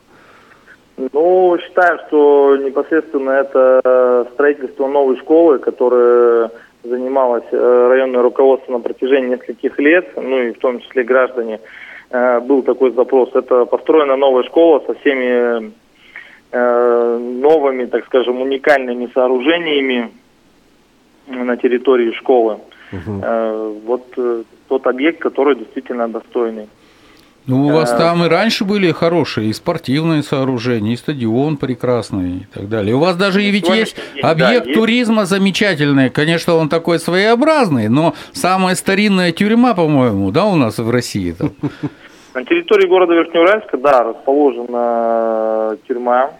Ну, 0.97 1.57
считаем, 1.61 1.99
что 2.07 2.55
непосредственно 2.57 3.31
это 3.31 4.27
строительство 4.33 4.87
новой 4.87 5.17
школы, 5.17 5.59
которая 5.59 6.51
занималась 6.83 7.43
э, 7.51 7.87
районное 7.89 8.21
руководство 8.21 8.71
на 8.71 8.79
протяжении 8.79 9.29
нескольких 9.29 9.77
лет, 9.79 10.07
ну 10.15 10.39
и 10.39 10.51
в 10.53 10.59
том 10.59 10.79
числе 10.79 11.03
граждане, 11.03 11.59
э, 12.11 12.39
был 12.39 12.63
такой 12.63 12.91
запрос. 12.91 13.29
Это 13.33 13.65
построена 13.65 14.15
новая 14.15 14.43
школа 14.43 14.83
со 14.85 14.93
всеми 14.93 15.73
э, 16.51 17.17
новыми, 17.17 17.85
так 17.85 18.05
скажем, 18.05 18.41
уникальными 18.41 19.09
сооружениями 19.13 20.11
на 21.27 21.57
территории 21.57 22.11
школы. 22.11 22.59
Э, 22.91 23.73
Вот 23.85 24.03
тот 24.67 24.87
объект, 24.87 25.19
который 25.19 25.55
действительно 25.55 26.07
достойный. 26.07 26.67
Ну, 27.47 27.67
у 27.67 27.71
вас 27.71 27.91
Э, 27.93 27.97
там 27.97 28.23
и 28.23 28.27
раньше 28.27 28.65
были 28.65 28.91
хорошие 28.91 29.49
и 29.49 29.53
спортивные 29.53 30.23
сооружения, 30.23 30.93
и 30.93 30.97
стадион 30.97 31.57
прекрасный 31.57 32.37
и 32.37 32.47
так 32.51 32.67
далее. 32.69 32.95
У 32.95 32.99
вас 32.99 33.15
даже 33.15 33.43
и 33.43 33.51
ведь 33.51 33.67
есть 33.69 33.95
есть, 33.95 34.21
да, 34.21 34.31
объект 34.31 34.65
есть. 34.65 34.79
туризма 34.79 35.25
замечательный. 35.25 36.09
Конечно, 36.09 36.55
он 36.55 36.69
такой 36.69 36.97
своеобразный, 36.99 37.87
но 37.87 38.15
самая 38.33 38.73
старинная 38.75 39.31
тюрьма, 39.31 39.75
по-моему, 39.75 40.31
да, 40.31 40.45
у 40.45 40.55
нас 40.55 40.79
в 40.79 40.89
России 40.89 41.33
там. 41.33 41.51
На 42.33 42.43
территории 42.43 42.87
города 42.87 43.13
Верхнеуральска, 43.13 43.77
да, 43.77 44.03
расположена 44.03 45.77
тюрьма, 45.87 46.31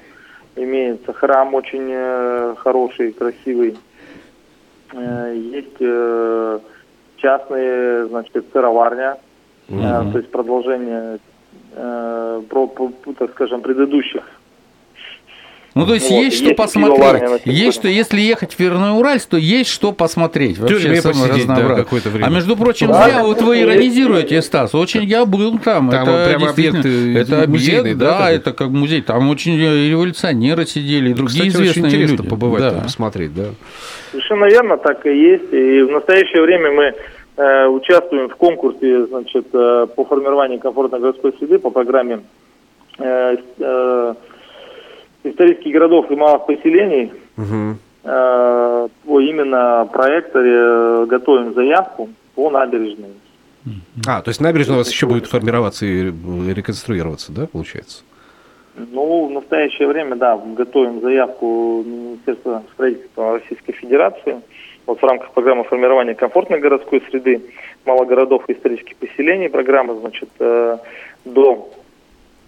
имеется 0.56 1.14
храм 1.14 1.54
очень 1.54 1.88
э, 1.90 2.56
хороший, 2.58 3.12
красивый. 3.12 3.78
Э, 4.94 5.34
Есть 5.36 5.78
частные, 7.18 8.08
значит, 8.08 8.46
сыроварня, 8.52 9.18
э, 9.70 10.06
то 10.12 10.18
есть 10.18 10.30
продолжение, 10.32 11.18
э, 11.76 12.42
про- 12.50 12.72
так 13.18 13.32
скажем, 13.32 13.62
предыдущих. 13.62 14.22
Ну, 15.78 15.86
то 15.86 15.94
есть 15.94 16.10
Вот, 16.10 16.22
есть 16.22 16.38
что 16.38 16.46
есть 16.46 16.56
посмотреть. 16.58 17.42
Есть 17.46 17.78
что, 17.80 17.90
если 17.90 18.22
ехать 18.22 18.54
в 18.54 18.60
Верхнеуральск, 18.62 19.28
то 19.28 19.36
есть 19.36 19.70
что 19.70 19.92
посмотреть. 19.92 20.58
Вообще 20.58 20.80
тюрьме 20.80 21.02
посидеть, 21.02 21.28
да, 21.28 21.36
разнообразное. 21.36 21.76
какое-то 21.84 22.10
время. 22.12 22.26
А 22.28 22.30
между 22.30 22.56
прочим, 22.56 22.88
Да, 22.88 23.04
зря 23.04 23.24
вот 23.24 23.42
вы 23.42 23.62
иронизируете, 23.62 24.42
Стас. 24.42 24.74
Очень 24.74 25.04
я 25.04 25.26
был 25.26 25.60
там. 25.60 25.90
Там 25.90 26.08
это 26.08 26.30
прямо 26.30 26.50
объект, 26.52 26.78
это 26.78 27.50
музейный, 27.50 27.80
объект, 27.82 27.98
да, 28.00 28.20
да, 28.20 28.32
это 28.32 28.54
как 28.54 28.70
музей. 28.70 29.02
Там 29.02 29.28
очень 29.30 29.58
революционеры 29.60 30.66
сидели, 30.66 31.10
и 31.10 31.14
другие 31.14 31.50
Кстати, 31.50 31.62
очень 31.62 31.72
известные 31.72 31.90
интересно 31.94 32.16
люди. 32.22 32.30
побывать, 32.30 32.62
Да. 32.62 32.72
там, 32.72 32.84
посмотреть, 32.84 33.36
да. 33.36 33.44
Совершенно 34.12 34.46
верно, 34.46 34.78
так 34.78 35.06
и 35.06 35.10
есть. 35.10 35.52
И 35.52 35.82
в 35.82 35.92
настоящее 35.92 36.42
время 36.42 36.72
мы 36.72 36.94
э, 37.38 37.68
участвуем 37.68 38.30
в 38.30 38.36
конкурсе 38.36 39.06
значит, 39.08 39.48
э, 39.54 39.88
по 39.96 40.06
формированию 40.06 40.60
комфортной 40.60 41.00
городской 41.00 41.34
среды 41.38 41.60
по 41.60 41.70
программе 41.70 42.22
э, 42.98 43.38
э, 43.60 44.14
исторических 45.24 45.74
городов 45.74 46.12
и 46.12 46.16
малых 46.16 46.46
поселений. 46.46 47.12
Э, 48.08 48.88
по 49.06 49.20
именно 49.20 49.90
проекта 49.92 50.40
э, 50.40 51.06
готовим 51.08 51.56
заявку 51.56 52.10
по 52.36 52.52
набережной. 52.52 53.10
А, 54.06 54.22
то 54.22 54.30
есть 54.30 54.40
набережная 54.42 54.76
у 54.76 54.78
вас 54.80 54.92
еще 54.92 55.08
будет 55.08 55.26
формироваться 55.26 55.88
и 55.88 56.04
реконструироваться, 56.54 57.32
да, 57.32 57.48
получается? 57.48 58.04
Ну, 58.76 59.28
в 59.28 59.32
настоящее 59.32 59.88
время, 59.88 60.16
да, 60.18 60.38
готовим 60.38 61.02
заявку 61.02 61.84
Министерства 61.86 62.62
строительства 62.74 63.40
Российской 63.40 63.72
Федерации. 63.72 64.42
Вот 64.86 65.02
в 65.02 65.04
рамках 65.04 65.32
программы 65.32 65.64
формирования 65.64 66.14
комфортной 66.14 66.60
городской 66.60 67.02
среды 67.10 67.42
малых 67.86 68.08
городов 68.08 68.44
и 68.48 68.54
исторических 68.54 68.96
поселений. 68.98 69.50
Программа, 69.50 69.96
значит, 69.96 70.30
э, 70.40 70.78
до 71.26 71.72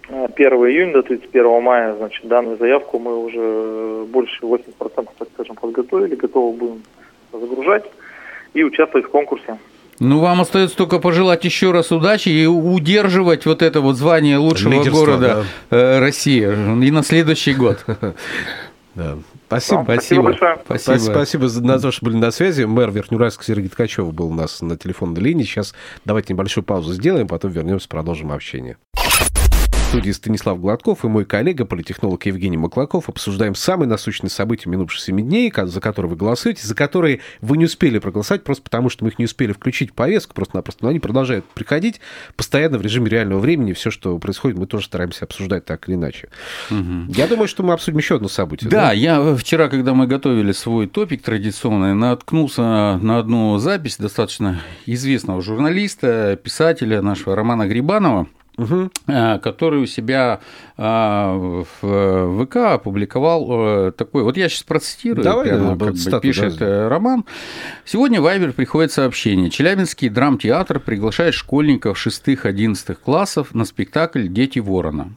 э, 0.08 0.28
1 0.34 0.52
июня, 0.52 0.92
до 0.92 1.02
31 1.02 1.62
мая, 1.62 1.94
значит, 1.96 2.26
данную 2.26 2.56
заявку 2.56 2.98
мы 2.98 3.16
уже 3.16 3.40
э, 3.40 4.06
больше 4.08 4.44
80%, 4.44 5.08
так 5.18 5.28
скажем, 5.34 5.56
подготовили, 5.56 6.14
готовы 6.14 6.56
будем 6.56 6.82
загружать 7.32 7.84
и 8.54 8.62
участвовать 8.62 9.06
в 9.06 9.10
конкурсе. 9.10 9.58
Ну, 10.00 10.20
вам 10.20 10.40
остается 10.40 10.76
только 10.76 11.00
пожелать 11.00 11.44
еще 11.44 11.72
раз 11.72 11.90
удачи 11.90 12.28
и 12.28 12.46
удерживать 12.46 13.46
вот 13.46 13.62
это 13.62 13.80
вот 13.80 13.96
звание 13.96 14.38
лучшего 14.38 14.74
Лидерство, 14.74 15.04
города 15.04 15.44
э, 15.70 15.98
России 15.98 16.42
и 16.42 16.90
на 16.90 17.02
следующий 17.02 17.54
год. 17.54 17.84
Да. 18.94 19.16
Спасибо. 19.48 19.78
Да, 19.78 19.94
спасибо 19.94 20.22
большое. 20.24 20.58
Спасибо. 20.64 20.98
Спасибо 20.98 21.48
за 21.48 21.66
за 21.66 21.80
то, 21.80 21.90
что 21.90 22.04
были 22.04 22.16
на 22.16 22.30
связи. 22.30 22.64
Мэр 22.64 22.90
Верхнеуральска 22.90 23.42
Сергей 23.44 23.70
Ткачев 23.70 24.12
был 24.12 24.28
у 24.28 24.34
нас 24.34 24.60
на 24.60 24.76
телефонной 24.76 25.22
линии. 25.22 25.44
Сейчас 25.44 25.74
давайте 26.04 26.34
небольшую 26.34 26.64
паузу 26.64 26.92
сделаем, 26.92 27.26
потом 27.26 27.50
вернемся, 27.50 27.88
продолжим 27.88 28.30
общение. 28.30 28.76
Студии 29.88 30.10
Станислав 30.10 30.60
Гладков 30.60 31.02
и 31.06 31.08
мой 31.08 31.24
коллега, 31.24 31.64
политехнолог 31.64 32.26
Евгений 32.26 32.58
Маклаков. 32.58 33.08
Обсуждаем 33.08 33.54
самые 33.54 33.88
насущные 33.88 34.28
события 34.28 34.68
минувших 34.68 35.00
7 35.00 35.18
дней, 35.22 35.50
за 35.56 35.80
которые 35.80 36.10
вы 36.10 36.16
голосуете, 36.16 36.66
за 36.66 36.74
которые 36.74 37.20
вы 37.40 37.56
не 37.56 37.64
успели 37.64 37.98
проголосовать, 37.98 38.44
просто 38.44 38.64
потому 38.64 38.90
что 38.90 39.04
мы 39.04 39.10
их 39.10 39.18
не 39.18 39.24
успели 39.24 39.52
включить 39.52 39.92
в 39.92 39.94
повестку 39.94 40.34
просто-напросто. 40.34 40.84
Но 40.84 40.90
они 40.90 41.00
продолжают 41.00 41.46
приходить 41.46 42.02
постоянно 42.36 42.76
в 42.76 42.82
режиме 42.82 43.08
реального 43.08 43.40
времени. 43.40 43.72
Все, 43.72 43.90
что 43.90 44.18
происходит, 44.18 44.58
мы 44.58 44.66
тоже 44.66 44.84
стараемся 44.84 45.24
обсуждать 45.24 45.64
так 45.64 45.88
или 45.88 45.94
иначе. 45.96 46.28
Я 46.68 47.26
думаю, 47.26 47.48
что 47.48 47.62
мы 47.62 47.72
обсудим 47.72 47.96
еще 47.96 48.16
одно 48.16 48.28
событие. 48.28 48.68
Да, 48.68 48.92
я 48.92 49.34
вчера, 49.36 49.68
когда 49.68 49.94
мы 49.94 50.06
готовили 50.06 50.52
свой 50.52 50.86
топик 50.86 51.22
традиционный, 51.22 51.94
наткнулся 51.94 52.98
на 53.00 53.18
одну 53.18 53.56
запись 53.56 53.96
достаточно 53.96 54.60
известного 54.84 55.40
журналиста, 55.40 56.38
писателя 56.44 57.00
нашего 57.00 57.34
Романа 57.34 57.66
Грибанова, 57.66 58.26
Э, 59.06 59.38
который 59.38 59.80
у 59.80 59.86
себя 59.86 60.40
э, 60.76 60.82
в 60.82 62.44
ВК 62.44 62.56
опубликовал 62.56 63.46
э, 63.50 63.92
такой, 63.92 64.24
вот 64.24 64.36
я 64.36 64.48
сейчас 64.48 64.64
процитирую, 64.64 65.22
Давай, 65.22 65.46
прямо, 65.46 65.76
да, 65.76 65.86
как 65.86 65.94
бы 65.94 66.20
пишет 66.20 66.58
да. 66.58 66.88
Роман. 66.88 67.24
Сегодня 67.84 68.20
в 68.20 68.24
Вайбер 68.24 68.52
приходит 68.52 68.90
сообщение. 68.90 69.50
Челябинский 69.50 70.08
драмтеатр 70.08 70.80
приглашает 70.80 71.34
школьников 71.34 72.04
6-11 72.04 72.94
классов 72.96 73.54
на 73.54 73.64
спектакль 73.64 74.26
«Дети 74.26 74.58
ворона» 74.58 75.12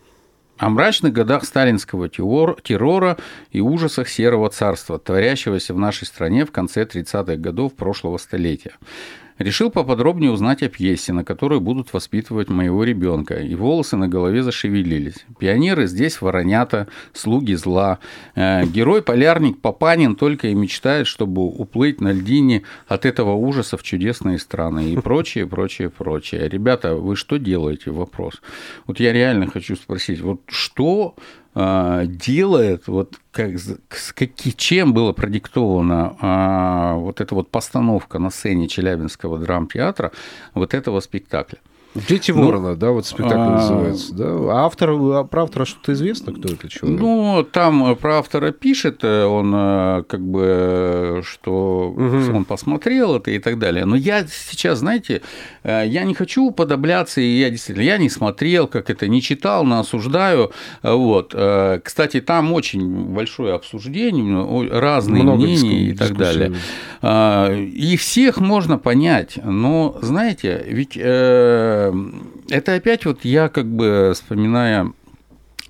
о 0.61 0.69
мрачных 0.69 1.11
годах 1.11 1.43
сталинского 1.43 2.07
террор- 2.07 2.61
террора 2.61 3.17
и 3.49 3.59
ужасах 3.59 4.07
серого 4.07 4.47
царства, 4.51 4.99
творящегося 4.99 5.73
в 5.73 5.79
нашей 5.79 6.05
стране 6.05 6.45
в 6.45 6.51
конце 6.51 6.83
30-х 6.83 7.37
годов 7.37 7.73
прошлого 7.73 8.19
столетия. 8.19 8.73
Решил 9.41 9.71
поподробнее 9.71 10.31
узнать 10.31 10.61
о 10.61 10.69
пьесе, 10.69 11.13
на 11.13 11.23
которой 11.23 11.59
будут 11.59 11.93
воспитывать 11.93 12.49
моего 12.49 12.83
ребенка, 12.83 13.35
и 13.35 13.55
волосы 13.55 13.97
на 13.97 14.07
голове 14.07 14.43
зашевелились. 14.43 15.25
Пионеры 15.39 15.87
здесь 15.87 16.21
воронята, 16.21 16.87
слуги 17.13 17.55
зла. 17.55 17.99
Э, 18.35 18.65
Герой-полярник 18.65 19.59
Папанин 19.59 20.15
только 20.15 20.49
и 20.49 20.53
мечтает, 20.53 21.07
чтобы 21.07 21.41
уплыть 21.41 22.01
на 22.01 22.11
льдине 22.11 22.63
от 22.87 23.05
этого 23.05 23.33
ужаса 23.33 23.77
в 23.77 23.83
чудесные 23.83 24.37
страны 24.37 24.93
и 24.93 24.97
прочее, 24.97 25.47
прочее, 25.47 25.89
прочее. 25.89 26.47
Ребята, 26.47 26.95
вы 26.95 27.15
что 27.15 27.37
делаете? 27.37 27.91
Вопрос. 27.91 28.41
Вот 28.85 28.99
я 28.99 29.11
реально 29.11 29.47
хочу 29.47 29.75
спросить, 29.75 30.21
вот 30.21 30.41
что 30.47 31.15
делает, 31.53 32.87
вот 32.87 33.19
как, 33.31 33.59
с 33.59 34.13
каки, 34.13 34.55
чем 34.55 34.93
была 34.93 35.11
продиктована 35.11 36.15
а, 36.21 36.95
вот 36.95 37.19
эта 37.19 37.35
вот 37.35 37.49
постановка 37.49 38.19
на 38.19 38.29
сцене 38.29 38.67
Челябинского 38.67 39.37
драмтеатра 39.37 40.11
вот 40.53 40.73
этого 40.73 41.01
спектакля? 41.01 41.59
Дети 41.93 42.31
Ну, 42.31 42.45
ворона, 42.45 42.75
да, 42.77 42.91
вот 42.91 43.05
спектакль 43.05 43.35
а, 43.37 43.55
называется. 43.57 44.13
Да? 44.13 44.25
А 44.25 44.65
автор, 44.65 44.91
а 44.91 45.23
про 45.25 45.43
автора 45.43 45.65
что-то 45.65 45.91
известно, 45.91 46.31
кто 46.33 46.47
это 46.47 46.69
человек? 46.69 47.01
Ну, 47.01 47.45
там 47.51 47.91
э, 47.91 47.95
про 47.95 48.19
автора 48.19 48.51
пишет, 48.51 48.99
э, 49.03 49.25
он 49.25 49.51
э, 49.53 50.03
как 50.07 50.21
бы, 50.21 51.21
что 51.25 51.93
Мгм. 51.97 52.35
он 52.37 52.45
посмотрел 52.45 53.15
это 53.17 53.31
и 53.31 53.39
так 53.39 53.59
далее. 53.59 53.83
Но 53.83 53.97
я 53.97 54.25
сейчас, 54.25 54.79
знаете, 54.79 55.21
я 55.65 56.03
не 56.05 56.13
хочу 56.13 56.45
уподобляться, 56.45 57.19
и 57.19 57.39
я 57.39 57.49
действительно, 57.49 57.83
я 57.83 57.97
не 57.97 58.09
смотрел, 58.09 58.67
как 58.67 58.89
это, 58.89 59.09
не 59.09 59.21
читал, 59.21 59.65
но 59.65 59.79
осуждаю. 59.79 60.51
Вот. 60.83 61.35
Кстати, 61.83 62.21
там 62.21 62.53
очень 62.53 62.87
большое 63.13 63.53
обсуждение, 63.53 64.37
о- 64.37 64.79
разные 64.79 65.23
Много 65.23 65.43
мнения 65.43 65.89
и 65.89 65.93
так 65.93 66.15
далее. 66.15 66.53
И 67.03 67.97
всех 67.97 68.37
можно 68.39 68.77
понять, 68.77 69.37
но, 69.43 69.97
знаете, 70.01 70.63
ведь 70.67 70.95
это 72.49 72.75
опять 72.75 73.05
вот 73.05 73.23
я 73.25 73.49
как 73.49 73.65
бы 73.65 74.11
вспоминая 74.13 74.91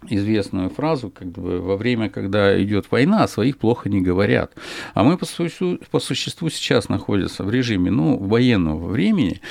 известную 0.10 0.70
фразу, 0.70 1.10
как 1.10 1.28
бы 1.28 1.60
во 1.60 1.78
время, 1.78 2.10
когда 2.10 2.62
идет 2.62 2.88
война, 2.90 3.24
о 3.24 3.28
своих 3.28 3.58
плохо 3.58 3.90
не 3.90 4.02
говорят. 4.02 4.54
А 4.94 5.04
мы 5.04 5.18
по 5.18 5.26
существу, 5.26 5.78
по 5.92 6.00
существу 6.00 6.50
сейчас 6.50 6.90
находимся 6.90 7.44
в 7.44 7.52
режиме 7.52 7.92
ну, 7.92 8.18
военного 8.18 8.88
времени, 8.88 9.42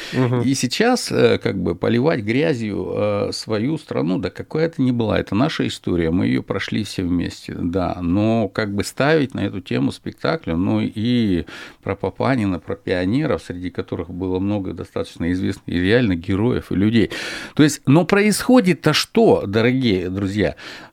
и 0.44 0.54
сейчас 0.54 1.12
э, 1.12 1.38
как 1.38 1.62
бы 1.62 1.74
поливать 1.74 2.20
грязью 2.20 2.92
э, 2.94 3.30
свою 3.32 3.78
страну, 3.78 4.18
да 4.18 4.30
какая 4.30 4.66
это 4.66 4.82
ни 4.82 4.90
была, 4.90 5.18
это 5.20 5.34
наша 5.34 5.66
история, 5.66 6.10
мы 6.10 6.26
ее 6.26 6.42
прошли 6.42 6.82
все 6.84 7.04
вместе, 7.04 7.54
да, 7.54 7.98
но 8.00 8.48
как 8.48 8.74
бы 8.74 8.82
ставить 8.82 9.34
на 9.34 9.40
эту 9.40 9.60
тему 9.60 9.92
спектакля, 9.92 10.56
ну 10.56 10.80
и 10.80 11.44
про 11.82 11.94
Папанина, 11.94 12.58
про 12.58 12.74
пионеров, 12.74 13.42
среди 13.46 13.70
которых 13.70 14.10
было 14.10 14.38
много 14.40 14.72
достаточно 14.72 15.30
известных 15.32 15.68
и 15.68 15.78
реально 15.78 16.16
героев 16.16 16.72
и 16.72 16.74
людей. 16.74 17.10
То 17.54 17.62
есть, 17.62 17.82
но 17.86 18.04
происходит-то 18.04 18.92
что, 18.92 19.44
дорогие 19.46 20.08
друзья? 20.10 20.39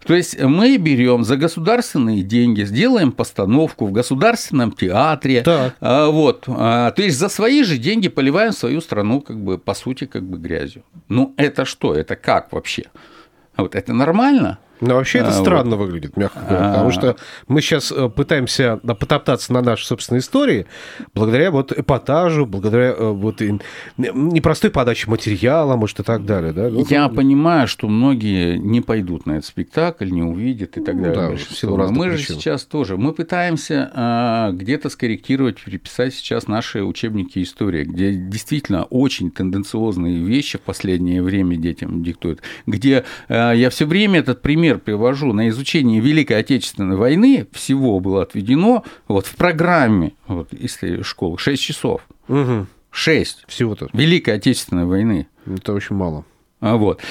То 0.06 0.13
есть 0.16 0.39
мы 0.42 0.77
берем 0.77 1.24
за 1.24 1.38
государственные 1.38 2.22
деньги, 2.22 2.63
сделаем 2.63 3.12
постановку 3.12 3.86
в 3.88 3.92
государственном 3.92 4.72
театре, 4.72 5.42
Так. 5.42 5.75
а, 5.82 6.10
вот, 6.10 6.46
а, 6.48 6.92
то 6.92 7.01
есть 7.01 7.18
за 7.18 7.30
свои 7.30 7.63
же 7.63 7.77
деньги 7.77 8.08
поливаем 8.08 8.51
свою 8.51 8.82
страну 8.82 9.22
как 9.22 9.38
бы 9.44 9.58
по 9.58 9.74
сути 9.74 10.06
как 10.06 10.24
бы 10.24 10.38
грязью. 10.38 10.84
Ну 11.10 11.34
это 11.38 11.66
что? 11.66 11.94
Это 11.94 12.16
как 12.16 12.51
вообще? 12.51 12.84
Вот 13.58 13.75
это 13.75 13.94
нормально? 13.94 14.60
Но 14.81 14.96
вообще 14.96 15.19
это 15.19 15.29
А, 15.29 15.31
странно 15.34 15.75
выглядит, 15.75 16.17
мягко 16.17 16.39
говоря, 16.39 16.65
А. 16.65 16.74
потому 16.74 16.91
что 16.91 17.15
мы 17.48 17.62
сейчас 17.62 17.93
пытаемся 18.15 18.79
э, 18.84 18.88
потоптаться 18.96 19.53
на 19.53 19.62
нашей 19.62 19.86
собственной 19.86 20.19
истории 20.19 20.65
благодаря 21.13 21.51
вот 21.51 21.72
эпатажу, 21.72 22.46
благодаря 22.46 22.93
э, 22.98 23.12
вот 23.12 23.41
непростой 23.98 24.69
подаче 24.72 25.10
материала, 25.10 25.75
может, 25.75 26.00
и 26.00 26.03
так 26.03 26.25
далее, 26.25 26.53
да? 26.53 26.69
Ну, 26.69 26.86
Я 26.89 27.10
понимаю, 27.10 27.67
что 27.67 27.88
многие 27.88 28.57
не 28.57 28.81
пойдут 28.81 29.25
на 29.25 29.34
этот 29.34 29.46
спектакль, 29.46 30.10
не 30.12 30.24
увидят 30.24 30.77
и 30.77 30.84
так 30.84 30.96
Ну 30.96 31.03
далее. 31.03 31.29
да, 31.31 31.36
в 31.36 31.39
силу 31.57 31.77
мы 31.89 32.10
же 32.12 32.17
причин. 32.17 32.36
сейчас 32.36 32.63
тоже. 32.65 32.98
Мы 32.98 33.13
пытаемся 33.13 33.89
а, 33.93 34.51
где-то 34.51 34.89
скорректировать, 34.89 35.63
переписать 35.63 36.13
сейчас 36.13 36.48
наши 36.48 36.84
учебники 36.84 37.41
истории, 37.41 37.84
где 37.84 38.13
действительно 38.13 38.84
очень 38.86 39.31
тенденциозные 39.31 40.19
вещи 40.24 40.57
в 40.57 40.62
последнее 40.62 41.22
время 41.22 41.55
детям 41.57 42.03
диктуют. 42.03 42.41
Где 42.65 43.05
а, 43.29 43.53
я 43.53 43.69
все 43.69 43.86
время 43.86 44.19
этот 44.19 44.41
пример 44.41 44.66
привожу 44.75 45.33
на 45.33 45.50
изучение 45.50 46.00
Великой 46.00 46.39
Отечественной 46.39 46.95
войны, 46.95 47.47
всего 47.51 48.00
было 48.00 48.24
отведено 48.24 48.83
вот 49.07 49.25
в 49.25 49.36
программе 49.36 50.13
вот, 50.27 50.50
если 50.51 51.01
школы 51.01 51.38
6 51.38 51.62
часов. 51.62 52.01
мгм. 52.27 52.67
6 52.91 53.45
Всего-то. 53.47 53.89
Великой 53.93 54.36
Отечественной 54.36 54.86
войны. 54.86 55.27
Это 55.45 55.74
очень 55.74 55.95
мало. 55.95 56.25
А, 56.59 56.77
Вот. 56.77 57.01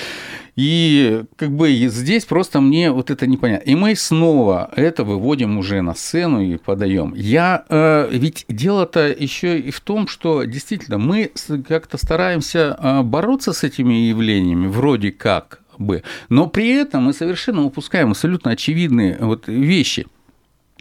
И 0.56 1.22
как 1.36 1.50
бы 1.50 1.70
здесь 1.88 2.24
просто 2.24 2.62
мне 2.62 2.90
вот 2.90 3.10
это 3.10 3.26
непонятно. 3.26 3.70
И 3.70 3.74
мы 3.74 3.94
снова 3.94 4.70
это 4.74 5.04
выводим 5.04 5.58
уже 5.58 5.82
на 5.82 5.94
сцену 5.94 6.40
и 6.40 6.56
подаем. 6.56 7.12
Я 7.14 7.64
э, 7.68 8.08
ведь 8.10 8.46
дело-то 8.48 9.06
еще 9.08 9.58
и 9.60 9.70
в 9.70 9.80
том, 9.80 10.08
что 10.08 10.44
действительно 10.44 10.96
мы 10.96 11.30
как-то 11.68 11.98
стараемся 11.98 12.74
э, 12.80 13.02
бороться 13.02 13.52
с 13.52 13.64
этими 13.64 13.92
явлениями, 14.08 14.66
вроде 14.66 15.12
как 15.12 15.60
бы, 15.78 16.02
но 16.28 16.46
при 16.48 16.68
этом 16.70 17.04
мы 17.04 17.12
совершенно 17.12 17.64
упускаем 17.64 18.10
абсолютно 18.10 18.50
очевидные 18.52 19.16
вот 19.20 19.48
вещи. 19.48 20.06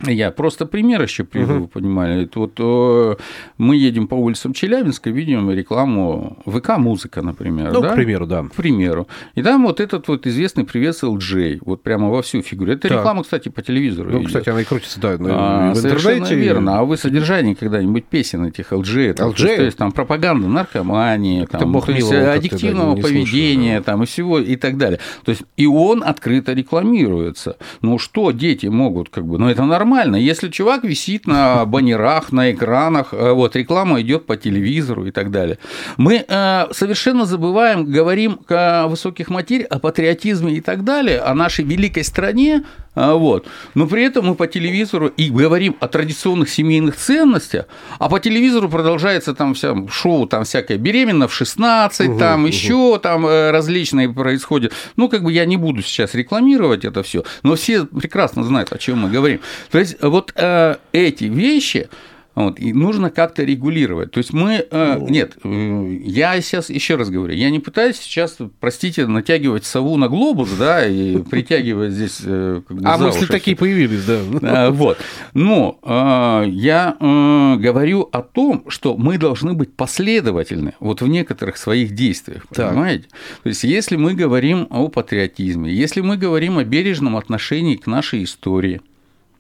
Я 0.04 0.32
просто 0.32 0.66
пример 0.66 1.02
еще 1.02 1.24
приведу, 1.24 1.54
вы 1.54 1.68
понимали. 1.70 2.24
Это 2.24 2.40
вот 2.40 2.54
э, 2.58 3.16
мы 3.58 3.78
едем 3.78 4.08
по 4.08 4.16
улицам 4.16 4.52
Челябинска, 4.52 5.10
видим 5.10 5.50
рекламу 5.50 6.38
ВК-музыка, 6.46 7.22
например. 7.22 7.72
Ну, 7.72 7.80
да? 7.80 7.92
к 7.92 7.96
примеру, 7.96 8.28
да. 8.28 8.44
К 8.44 8.52
примеру. 8.56 9.08
И 9.36 9.42
там 9.42 9.64
вот 9.64 9.80
этот 9.80 10.10
вот 10.10 10.28
известный 10.28 10.66
привет 10.66 10.98
LJ, 11.02 11.60
вот 11.62 11.82
прямо 11.82 12.10
во 12.10 12.22
всю 12.22 12.42
фигуру. 12.42 12.74
Это 12.74 12.90
Так. 12.90 12.98
реклама, 12.98 13.24
кстати, 13.24 13.48
по 13.48 13.62
телевизору. 13.62 14.12
Ну, 14.12 14.18
идет. 14.20 14.28
кстати, 14.28 14.50
она 14.50 14.62
и 14.62 14.64
крутится, 14.66 15.00
да, 15.00 15.18
А, 15.18 15.72
в 15.72 15.75
совершенно 15.78 16.28
верно. 16.28 16.80
А 16.80 16.84
вы 16.84 16.98
содержание 16.98 17.56
когда-нибудь 17.56 18.04
песен 18.06 18.46
этих 18.46 18.74
LG? 18.74 19.14
там, 19.14 19.30
LG? 19.30 19.36
То, 19.36 19.44
есть, 19.46 19.56
то 19.56 19.64
есть 19.64 19.78
там 19.78 19.92
пропаганда 19.94 20.50
наркомании, 20.50 21.46
там, 21.46 21.72
бог 21.72 21.86
то 21.86 21.94
есть, 21.94 22.10
как-то, 22.10 22.25
да, 22.25 22.34
аддиктивного 22.34 22.96
не 22.96 23.02
слушаю, 23.02 23.24
поведения 23.24 23.78
да. 23.78 23.84
там, 23.84 24.04
и 24.04 24.06
всего 24.06 24.40
и 24.40 24.58
так 24.58 24.78
далее. 24.78 25.00
То 25.24 25.30
есть 25.30 25.44
и 25.56 25.66
он 25.66 26.04
открыто 26.04 26.52
рекламируется. 26.52 27.56
Ну 27.82 27.98
что 27.98 28.32
дети 28.32 28.68
могут 28.68 29.08
как 29.08 29.25
бы, 29.25 29.38
ну 29.38 29.48
это 29.48 29.64
нормально. 29.64 29.85
Если 30.15 30.50
чувак 30.50 30.83
висит 30.83 31.27
на 31.27 31.66
баннерах, 31.66 32.31
на 32.31 32.51
экранах, 32.51 33.14
э, 33.14 33.31
вот 33.31 33.55
реклама 33.55 34.01
идет 34.01 34.25
по 34.25 34.38
телевизору 34.38 35.05
и 35.05 35.12
так 35.12 35.31
далее. 35.31 35.57
Мы 35.98 36.25
э, 36.27 36.66
совершенно 36.72 37.25
забываем, 37.25 37.86
говорим 37.86 38.40
о 38.50 38.88
высоких 38.88 39.29
материях, 39.29 39.68
о 39.72 39.79
патриотизме 39.79 40.53
и 40.53 40.62
так 40.62 40.83
далее, 40.83 41.20
о 41.20 41.33
нашей 41.33 41.66
великой 41.66 42.03
стране, 42.03 42.64
вот. 42.96 43.48
Но 43.74 43.88
при 43.88 44.03
этом 44.03 44.27
мы 44.27 44.36
по 44.36 44.48
телевизору 44.48 45.08
и 45.08 45.29
говорим 45.29 45.75
о 45.79 45.88
традиционных 45.88 46.50
семейных 46.50 46.96
ценностях, 46.96 47.66
а 48.00 48.10
по 48.10 48.20
телевизору 48.20 48.70
продолжается 48.70 49.34
там 49.34 49.53
вся 49.53 49.75
шоу, 49.90 50.27
там 50.27 50.44
всякое 50.44 50.77
беременна 50.77 51.27
в 51.27 51.34
16, 51.34 52.18
там 52.18 52.46
еще 52.46 53.00
там 53.00 53.25
э, 53.25 53.51
различные 53.51 54.12
происходят. 54.12 54.74
Ну, 54.96 55.10
как 55.10 55.24
бы 55.24 55.31
я 55.31 55.46
не 55.46 55.58
буду 55.58 55.81
сейчас 55.81 56.16
рекламировать 56.16 56.86
это 56.86 57.03
все, 57.03 57.24
но 57.44 57.55
все 57.55 57.86
прекрасно 57.86 58.44
знают, 58.44 58.72
о 58.72 58.77
чем 58.77 59.00
мы 59.00 59.10
говорим. 59.10 59.42
То 59.72 59.79
есть 59.79 60.01
вот 60.01 60.31
э, 60.36 60.77
эти 60.94 61.25
вещи 61.25 61.90
вот, 62.36 62.60
и 62.60 62.74
нужно 62.74 63.10
как-то 63.10 63.44
регулировать. 63.44 64.12
То 64.12 64.18
есть 64.18 64.34
мы... 64.34 64.66
э, 64.70 64.98
нет, 65.10 65.38
э, 65.44 65.98
я 66.04 66.40
сейчас 66.42 66.70
еще 66.70 66.96
раз 66.96 67.10
говорю, 67.10 67.34
я 67.34 67.50
не 67.50 67.60
пытаюсь 67.60 67.96
сейчас, 67.98 68.38
простите, 68.60 69.08
натягивать 69.08 69.66
сову 69.66 69.96
на 69.96 70.10
глобус, 70.10 70.50
да, 70.52 70.86
и 70.86 71.18
притягивать 71.32 71.94
здесь... 71.94 72.20
э, 72.24 72.62
как 72.68 72.78
бы 72.78 72.88
А 72.88 72.98
мысли 72.98 73.26
такие 73.26 73.56
появились, 73.56 74.04
да. 74.06 74.20
а, 74.42 74.72
Вот. 74.72 74.98
Но 75.34 75.80
э, 75.82 76.50
я 76.50 76.98
э, 77.00 77.56
говорю 77.58 78.10
о 78.12 78.22
том, 78.22 78.66
что 78.68 78.98
мы 78.98 79.18
должны 79.18 79.54
быть 79.54 79.74
последовательны 79.74 80.74
вот 80.80 81.02
в 81.02 81.08
некоторых 81.08 81.56
своих 81.58 81.94
действиях, 81.94 82.46
Так. 82.54 82.72
понимаете? 82.72 83.06
То 83.44 83.50
есть, 83.50 83.64
если 83.64 83.96
мы 83.96 84.14
говорим 84.14 84.68
о 84.70 84.90
патриотизме, 84.90 85.72
если 85.74 86.02
мы 86.02 86.18
говорим 86.18 86.58
о 86.58 86.64
бережном 86.66 87.16
отношении 87.16 87.76
к 87.76 87.88
нашей 87.88 88.24
истории, 88.26 88.82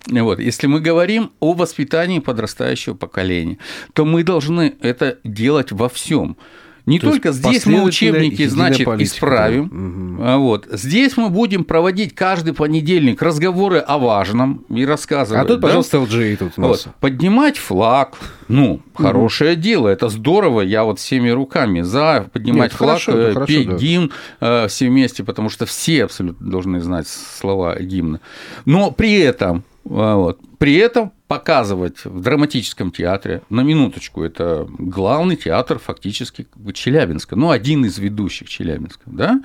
вот, 0.07 0.39
если 0.39 0.67
мы 0.67 0.81
говорим 0.81 1.31
о 1.39 1.53
воспитании 1.53 2.19
подрастающего 2.19 2.93
поколения, 2.93 3.57
то 3.93 4.05
мы 4.05 4.23
должны 4.23 4.75
это 4.81 5.17
делать 5.23 5.71
во 5.71 5.89
всем. 5.89 6.37
Не 6.85 6.99
То 6.99 7.09
только 7.11 7.31
здесь 7.31 7.65
мы 7.65 7.81
учебники, 7.81 8.45
значит, 8.45 8.85
политика, 8.85 9.15
исправим, 9.15 10.17
да. 10.19 10.35
А 10.35 10.37
Вот. 10.37 10.67
Здесь 10.71 11.17
мы 11.17 11.29
будем 11.29 11.63
проводить 11.63 12.13
каждый 12.13 12.53
понедельник 12.53 13.23
разговоры 13.23 13.79
о 13.79 13.97
важном 13.97 14.65
и 14.69 14.85
рассказывать. 14.85 15.45
А 15.45 15.47
тут, 15.47 15.61
да? 15.61 15.67
пожалуйста, 15.67 15.97
LG 15.97 16.35
тут 16.37 16.53
у 16.57 16.61
нас. 16.61 16.85
Вот. 16.85 16.95
Поднимать 16.99 17.57
флаг, 17.57 18.13
ну, 18.47 18.81
хорошее 18.93 19.55
дело, 19.55 19.87
это 19.87 20.09
здорово, 20.09 20.61
я 20.61 20.83
вот 20.83 20.99
всеми 20.99 21.29
руками 21.29 21.81
за 21.81 22.27
поднимать 22.31 22.71
Нет, 22.71 22.77
флаг, 22.77 23.01
хорошо, 23.01 23.17
э, 23.17 23.33
хорошо, 23.33 23.47
петь 23.47 23.67
да. 23.67 23.75
гимн 23.77 24.11
э, 24.39 24.67
все 24.67 24.87
вместе, 24.87 25.23
потому 25.23 25.49
что 25.49 25.65
все 25.65 26.03
абсолютно 26.03 26.47
должны 26.47 26.79
знать 26.81 27.07
слова 27.07 27.79
гимна. 27.79 28.21
Но 28.65 28.91
при 28.91 29.19
этом, 29.21 29.63
вот, 29.85 30.39
при 30.57 30.75
этом 30.75 31.13
показывать 31.27 32.03
в 32.05 32.21
драматическом 32.21 32.91
театре, 32.91 33.41
на 33.49 33.61
минуточку, 33.61 34.23
это 34.23 34.67
главный 34.77 35.35
театр 35.35 35.79
фактически 35.79 36.47
Челябинска, 36.73 37.35
ну, 37.35 37.51
один 37.51 37.85
из 37.85 37.97
ведущих 37.97 38.49
Челябинска, 38.49 39.03
да, 39.05 39.41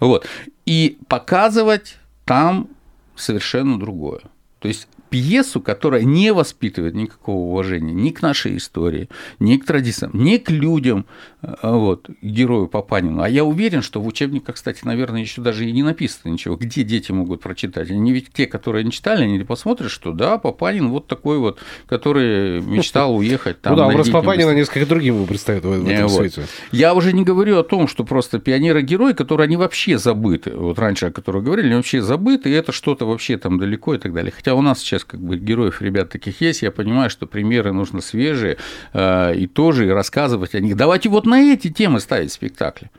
вот, 0.00 0.26
и 0.66 0.98
показывать 1.08 1.96
там 2.24 2.68
совершенно 3.16 3.78
другое. 3.78 4.22
То 4.58 4.68
есть 4.68 4.88
пьесу, 5.14 5.60
которая 5.60 6.02
не 6.02 6.32
воспитывает 6.32 6.96
никакого 6.96 7.36
уважения 7.36 7.92
ни 7.92 8.10
к 8.10 8.20
нашей 8.20 8.56
истории, 8.56 9.08
ни 9.38 9.56
к 9.58 9.64
традициям, 9.64 10.10
ни 10.12 10.38
к 10.38 10.50
людям, 10.50 11.06
э, 11.40 11.54
вот, 11.62 12.10
герою 12.20 12.66
Папанину. 12.66 13.22
А 13.22 13.28
я 13.28 13.44
уверен, 13.44 13.80
что 13.80 14.00
в 14.00 14.08
учебниках, 14.08 14.56
кстати, 14.56 14.80
наверное, 14.82 15.20
еще 15.20 15.40
даже 15.40 15.68
и 15.68 15.72
не 15.72 15.84
написано 15.84 16.32
ничего, 16.32 16.56
где 16.56 16.82
дети 16.82 17.12
могут 17.12 17.42
прочитать. 17.42 17.92
Они 17.92 18.10
ведь 18.10 18.32
те, 18.32 18.48
которые 18.48 18.82
не 18.82 18.90
читали, 18.90 19.22
они 19.22 19.38
посмотрят, 19.44 19.92
что 19.92 20.10
да, 20.10 20.36
Папанин 20.36 20.88
вот 20.88 21.06
такой 21.06 21.38
вот, 21.38 21.60
который 21.86 22.60
мечтал 22.60 23.14
уехать 23.16 23.60
там. 23.60 23.74
Ну 23.74 23.78
да, 23.78 23.86
образ 23.86 24.08
Папанина 24.08 24.50
несколько 24.50 24.84
другим 24.84 25.14
его 25.14 25.26
представит 25.26 25.64
в 25.64 25.70
этом 25.70 25.86
э, 25.86 26.08
свете. 26.08 26.42
Я 26.72 26.92
уже 26.92 27.12
не 27.12 27.22
говорю 27.22 27.60
о 27.60 27.62
том, 27.62 27.86
что 27.86 28.02
просто 28.02 28.40
пионеры-герои, 28.40 29.12
которые 29.12 29.44
они 29.44 29.56
вообще 29.56 29.96
забыты, 29.96 30.56
вот 30.56 30.76
раньше 30.80 31.06
о 31.06 31.12
которых 31.12 31.44
говорили, 31.44 31.66
они 31.66 31.76
вообще 31.76 32.02
забыты, 32.02 32.50
и 32.50 32.52
это 32.52 32.72
что-то 32.72 33.06
вообще 33.06 33.38
там 33.38 33.60
далеко 33.60 33.94
и 33.94 33.98
так 33.98 34.12
далее. 34.12 34.32
Хотя 34.34 34.56
у 34.56 34.60
нас 34.60 34.80
сейчас 34.80 35.03
как 35.06 35.20
бы 35.20 35.36
героев 35.36 35.82
ребят 35.82 36.10
таких 36.10 36.40
есть, 36.40 36.62
я 36.62 36.70
понимаю, 36.70 37.10
что 37.10 37.26
примеры 37.26 37.72
нужно 37.72 38.00
свежие, 38.00 38.58
э, 38.92 39.34
и 39.36 39.46
тоже 39.46 39.86
и 39.86 39.90
рассказывать 39.90 40.54
о 40.54 40.60
них. 40.60 40.76
Давайте 40.76 41.08
вот 41.08 41.26
на 41.26 41.40
эти 41.40 41.70
темы 41.70 42.00
ставить 42.00 42.32
спектакли. 42.32 42.90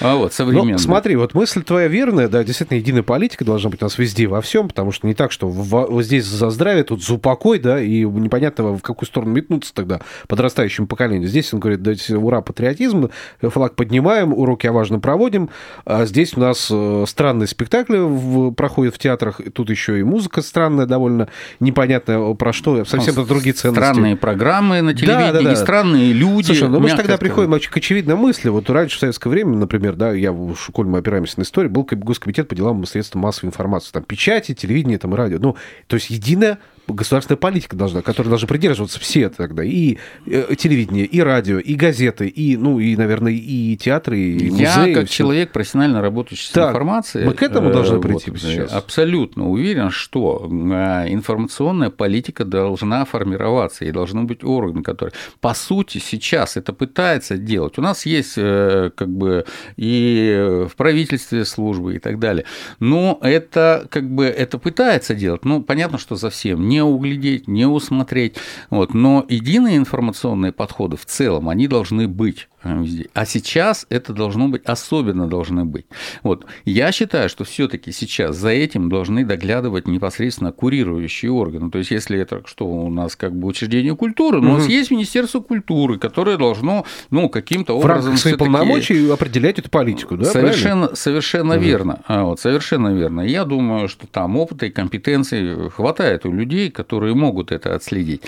А 0.00 0.16
вот, 0.16 0.32
современный. 0.32 0.72
Ну, 0.72 0.78
смотри, 0.78 1.16
вот 1.16 1.34
мысль 1.34 1.62
твоя 1.62 1.88
верная, 1.88 2.28
да, 2.28 2.44
действительно, 2.44 2.78
единая 2.78 3.02
политика 3.02 3.44
должна 3.44 3.70
быть 3.70 3.82
у 3.82 3.84
нас 3.84 3.98
везде, 3.98 4.26
во 4.26 4.40
всем, 4.40 4.68
потому 4.68 4.92
что 4.92 5.06
не 5.06 5.14
так, 5.14 5.32
что 5.32 5.48
вот 5.48 6.04
здесь 6.04 6.24
за 6.24 6.50
здравие, 6.50 6.84
тут 6.84 7.04
за 7.04 7.14
упокой, 7.14 7.58
да, 7.58 7.80
и 7.80 8.04
непонятно, 8.04 8.76
в 8.76 8.82
какую 8.82 9.06
сторону 9.06 9.32
метнуться 9.32 9.74
тогда 9.74 10.00
подрастающему 10.26 10.86
поколению. 10.86 11.28
Здесь 11.28 11.52
он 11.52 11.60
говорит, 11.60 11.82
дайте 11.82 12.16
ура, 12.16 12.40
патриотизм, 12.40 13.10
флаг 13.40 13.74
поднимаем, 13.74 14.32
уроки 14.32 14.66
о 14.66 14.72
важном 14.72 15.00
проводим, 15.00 15.50
а 15.84 16.06
здесь 16.06 16.36
у 16.36 16.40
нас 16.40 16.68
э, 16.70 17.04
странные 17.06 17.46
спектакли 17.46 18.52
проходят 18.52 18.94
в 18.94 18.98
театрах, 18.98 19.40
тут 19.52 19.70
еще 19.70 19.98
и 19.98 20.02
музыка 20.02 20.42
странная 20.42 20.86
довольно, 20.86 21.28
непонятно 21.60 22.34
про 22.34 22.52
что, 22.52 22.84
совсем 22.84 23.14
ну, 23.16 23.24
другие 23.24 23.52
ценности. 23.52 23.80
Странные 23.80 24.16
программы 24.16 24.80
на 24.82 24.94
телевидении, 24.94 25.32
да, 25.32 25.42
да, 25.42 25.50
да. 25.50 25.56
странные 25.56 26.12
люди. 26.12 26.46
Слушай, 26.46 26.68
ну 26.68 26.80
мы 26.80 26.88
же 26.88 26.96
тогда 26.96 27.14
сказать. 27.14 27.20
приходим 27.20 27.58
к 27.58 27.76
очевидной 27.76 28.16
мысли, 28.16 28.48
вот 28.48 28.68
раньше 28.70 28.96
в 28.96 29.00
советское 29.00 29.28
время 29.28 29.57
например, 29.58 29.96
да, 29.96 30.12
я, 30.12 30.34
коль 30.72 30.86
мы 30.86 30.98
опираемся 30.98 31.38
на 31.38 31.42
историю, 31.42 31.70
был 31.70 31.84
Госкомитет 31.84 32.48
по 32.48 32.54
делам 32.54 32.84
средств 32.86 33.14
массовой 33.14 33.48
информации, 33.48 33.92
там, 33.92 34.02
печати, 34.02 34.54
телевидение, 34.54 34.98
там, 34.98 35.14
и 35.14 35.16
радио. 35.16 35.38
Ну, 35.38 35.56
то 35.86 35.94
есть 35.94 36.10
единая 36.10 36.58
государственная 36.94 37.38
политика 37.38 37.76
должна, 37.76 38.02
которой 38.02 38.28
должны 38.28 38.48
придерживаться 38.48 38.98
все 39.00 39.28
тогда, 39.28 39.64
и 39.64 39.98
э, 40.26 40.54
телевидение, 40.56 41.04
и 41.04 41.20
радио, 41.20 41.58
и 41.58 41.74
газеты, 41.74 42.28
и, 42.28 42.56
ну, 42.56 42.80
и, 42.80 42.96
наверное, 42.96 43.32
и 43.32 43.76
театры, 43.76 44.18
и 44.18 44.50
музеи. 44.50 44.88
Я, 44.88 44.94
как 44.94 45.08
человек, 45.08 45.52
профессионально 45.52 46.00
работающий 46.00 46.52
так, 46.52 46.66
с 46.66 46.68
информацией... 46.68 47.24
Мы 47.26 47.34
к 47.34 47.42
этому 47.42 47.70
должны 47.70 47.98
э, 47.98 48.00
прийти 48.00 48.30
вот, 48.30 48.40
сейчас. 48.40 48.72
Абсолютно 48.72 49.48
уверен, 49.48 49.90
что 49.90 50.48
э, 50.48 51.12
информационная 51.12 51.90
политика 51.90 52.44
должна 52.44 53.04
формироваться, 53.04 53.84
и 53.84 53.90
должны 53.90 54.24
быть 54.24 54.44
органы, 54.44 54.82
которые, 54.82 55.12
по 55.40 55.54
сути, 55.54 55.98
сейчас 55.98 56.56
это 56.56 56.72
пытается 56.72 57.36
делать. 57.36 57.78
У 57.78 57.82
нас 57.82 58.06
есть, 58.06 58.34
как 58.34 59.08
бы, 59.08 59.44
и 59.76 60.66
в 60.68 60.76
правительстве 60.76 61.44
службы 61.44 61.96
и 61.96 61.98
так 61.98 62.18
далее, 62.18 62.44
но 62.80 63.18
это, 63.22 63.86
как 63.90 64.08
бы, 64.08 64.24
это 64.26 64.58
пытается 64.58 65.14
делать. 65.14 65.44
Ну, 65.44 65.62
понятно, 65.62 65.98
что 65.98 66.16
за 66.16 66.30
всем 66.30 66.68
не 66.68 66.77
не 66.78 66.82
углядеть, 66.84 67.48
не 67.48 67.66
усмотреть. 67.66 68.36
Вот. 68.70 68.94
Но 68.94 69.24
единые 69.28 69.76
информационные 69.76 70.52
подходы 70.52 70.96
в 70.96 71.04
целом, 71.04 71.48
они 71.48 71.66
должны 71.66 72.06
быть. 72.06 72.48
А 72.62 73.24
сейчас 73.24 73.86
это 73.88 74.12
должно 74.12 74.48
быть, 74.48 74.64
особенно 74.64 75.28
должны 75.28 75.64
быть. 75.64 75.86
Вот. 76.24 76.44
Я 76.64 76.90
считаю, 76.90 77.28
что 77.28 77.44
все-таки 77.44 77.92
сейчас 77.92 78.36
за 78.36 78.50
этим 78.50 78.88
должны 78.88 79.24
доглядывать 79.24 79.86
непосредственно 79.86 80.50
курирующие 80.50 81.30
органы. 81.30 81.70
То 81.70 81.78
есть, 81.78 81.92
если 81.92 82.18
это 82.18 82.42
что 82.46 82.66
у 82.66 82.90
нас 82.90 83.14
как 83.14 83.34
бы 83.34 83.46
учреждение 83.46 83.94
культуры, 83.94 84.40
но 84.40 84.48
угу. 84.48 84.54
у 84.54 84.58
нас 84.58 84.68
есть 84.68 84.90
Министерство 84.90 85.40
культуры, 85.40 85.98
которое 85.98 86.36
должно 86.36 86.84
ну, 87.10 87.28
каким-то 87.28 87.74
образом... 87.78 88.14
В 88.14 88.18
свои 88.18 88.34
полномочий 88.34 89.08
определять 89.08 89.58
эту 89.60 89.70
политику, 89.70 90.16
да? 90.16 90.24
Совершенно, 90.24 90.94
совершенно 90.96 91.54
угу. 91.54 91.62
верно. 91.62 92.00
А, 92.06 92.24
вот, 92.24 92.40
совершенно 92.40 92.88
верно. 92.88 93.20
Я 93.20 93.44
думаю, 93.44 93.88
что 93.88 94.06
там 94.08 94.36
опыта 94.36 94.66
и 94.66 94.70
компетенций 94.70 95.70
хватает 95.70 96.26
у 96.26 96.32
людей, 96.32 96.70
которые 96.70 97.14
могут 97.14 97.52
это 97.52 97.74
отследить. 97.74 98.22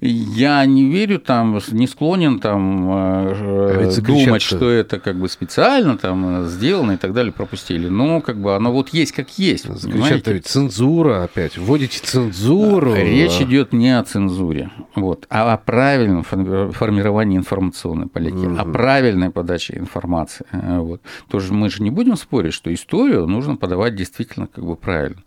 Я 0.00 0.64
не 0.64 0.88
верю 0.88 1.18
там, 1.18 1.58
не 1.72 1.86
склонен 1.86 2.38
там 2.38 2.88
а 2.90 3.90
думать, 4.00 4.42
что 4.42 4.70
это 4.70 5.00
как 5.00 5.16
бы 5.16 5.28
специально 5.28 5.98
там 5.98 6.46
сделано 6.46 6.92
и 6.92 6.96
так 6.96 7.12
далее, 7.12 7.32
пропустили. 7.32 7.88
Но 7.88 8.20
как 8.20 8.40
бы 8.40 8.54
оно 8.54 8.72
вот 8.72 8.90
есть 8.90 9.12
как 9.12 9.38
есть. 9.38 9.64
Закричат 9.64 10.28
ведь 10.28 10.46
цензура 10.46 11.24
опять. 11.24 11.58
Вводите 11.58 12.00
цензуру. 12.00 12.94
Речь 12.94 13.40
идет 13.40 13.72
не 13.72 13.98
о 13.98 14.04
цензуре, 14.04 14.70
вот, 14.94 15.26
а 15.30 15.52
о 15.52 15.56
правильном 15.56 16.22
формировании 16.22 17.36
информационной 17.36 18.06
политики, 18.06 18.46
угу. 18.46 18.58
о 18.58 18.64
правильной 18.64 19.30
подаче 19.30 19.78
информации. 19.78 20.46
Вот. 20.52 21.00
Тоже 21.28 21.52
мы 21.52 21.70
же 21.70 21.82
не 21.82 21.90
будем 21.90 22.16
спорить, 22.16 22.54
что 22.54 22.72
историю 22.72 23.26
нужно 23.26 23.56
подавать 23.56 23.96
действительно 23.96 24.46
как 24.46 24.64
бы 24.64 24.76
правильно. 24.76 25.22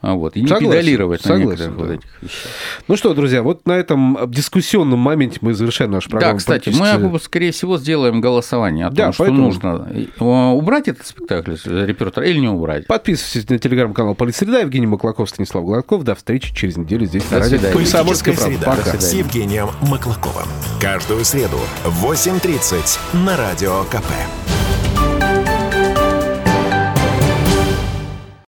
А 0.00 0.14
вот, 0.14 0.36
и 0.36 0.42
не 0.42 0.48
согласен, 0.48 0.70
педалировать 0.70 1.22
согласен, 1.22 1.70
на 1.70 1.70
да. 1.70 1.84
вот 1.84 1.90
этих 1.90 2.22
вещах. 2.22 2.52
Ну 2.88 2.96
что, 2.96 3.14
друзья, 3.14 3.42
вот 3.42 3.66
на 3.66 3.72
этом 3.72 4.18
дискуссионном 4.28 4.98
моменте 4.98 5.38
мы 5.40 5.54
завершаем 5.54 5.90
нашу 5.90 6.10
программу. 6.10 6.34
Да, 6.34 6.38
кстати, 6.38 6.68
мы, 6.68 7.18
скорее 7.18 7.52
всего, 7.52 7.78
сделаем 7.78 8.20
голосование 8.20 8.86
о 8.86 8.88
том, 8.88 8.96
да, 8.96 9.12
что 9.12 9.24
поэтому... 9.24 9.42
нужно 9.42 10.52
убрать 10.52 10.88
этот 10.88 11.06
спектакль 11.06 11.54
репертуар 11.64 12.26
или 12.26 12.38
не 12.38 12.48
убрать. 12.48 12.86
Подписывайтесь 12.86 13.48
на 13.48 13.58
телеграм-канал 13.58 14.14
«Политсреда». 14.14 14.60
Евгений 14.60 14.86
Маклаков, 14.86 15.28
Станислав 15.28 15.64
Гладков. 15.64 16.04
До 16.04 16.14
встречи 16.14 16.54
через 16.54 16.76
неделю 16.76 17.06
здесь 17.06 17.24
До 17.24 17.38
на 17.38 17.40
радио. 17.40 17.58
Политическая 17.72 18.34
среда 18.34 18.76
Пока. 18.76 18.98
с 18.98 19.12
Евгением 19.12 19.68
Маклаковым. 19.82 20.46
Каждую 20.80 21.24
среду 21.24 21.58
в 21.84 22.04
8.30 22.04 23.24
на 23.24 23.36
Радио 23.36 23.84
КП. 23.84 24.55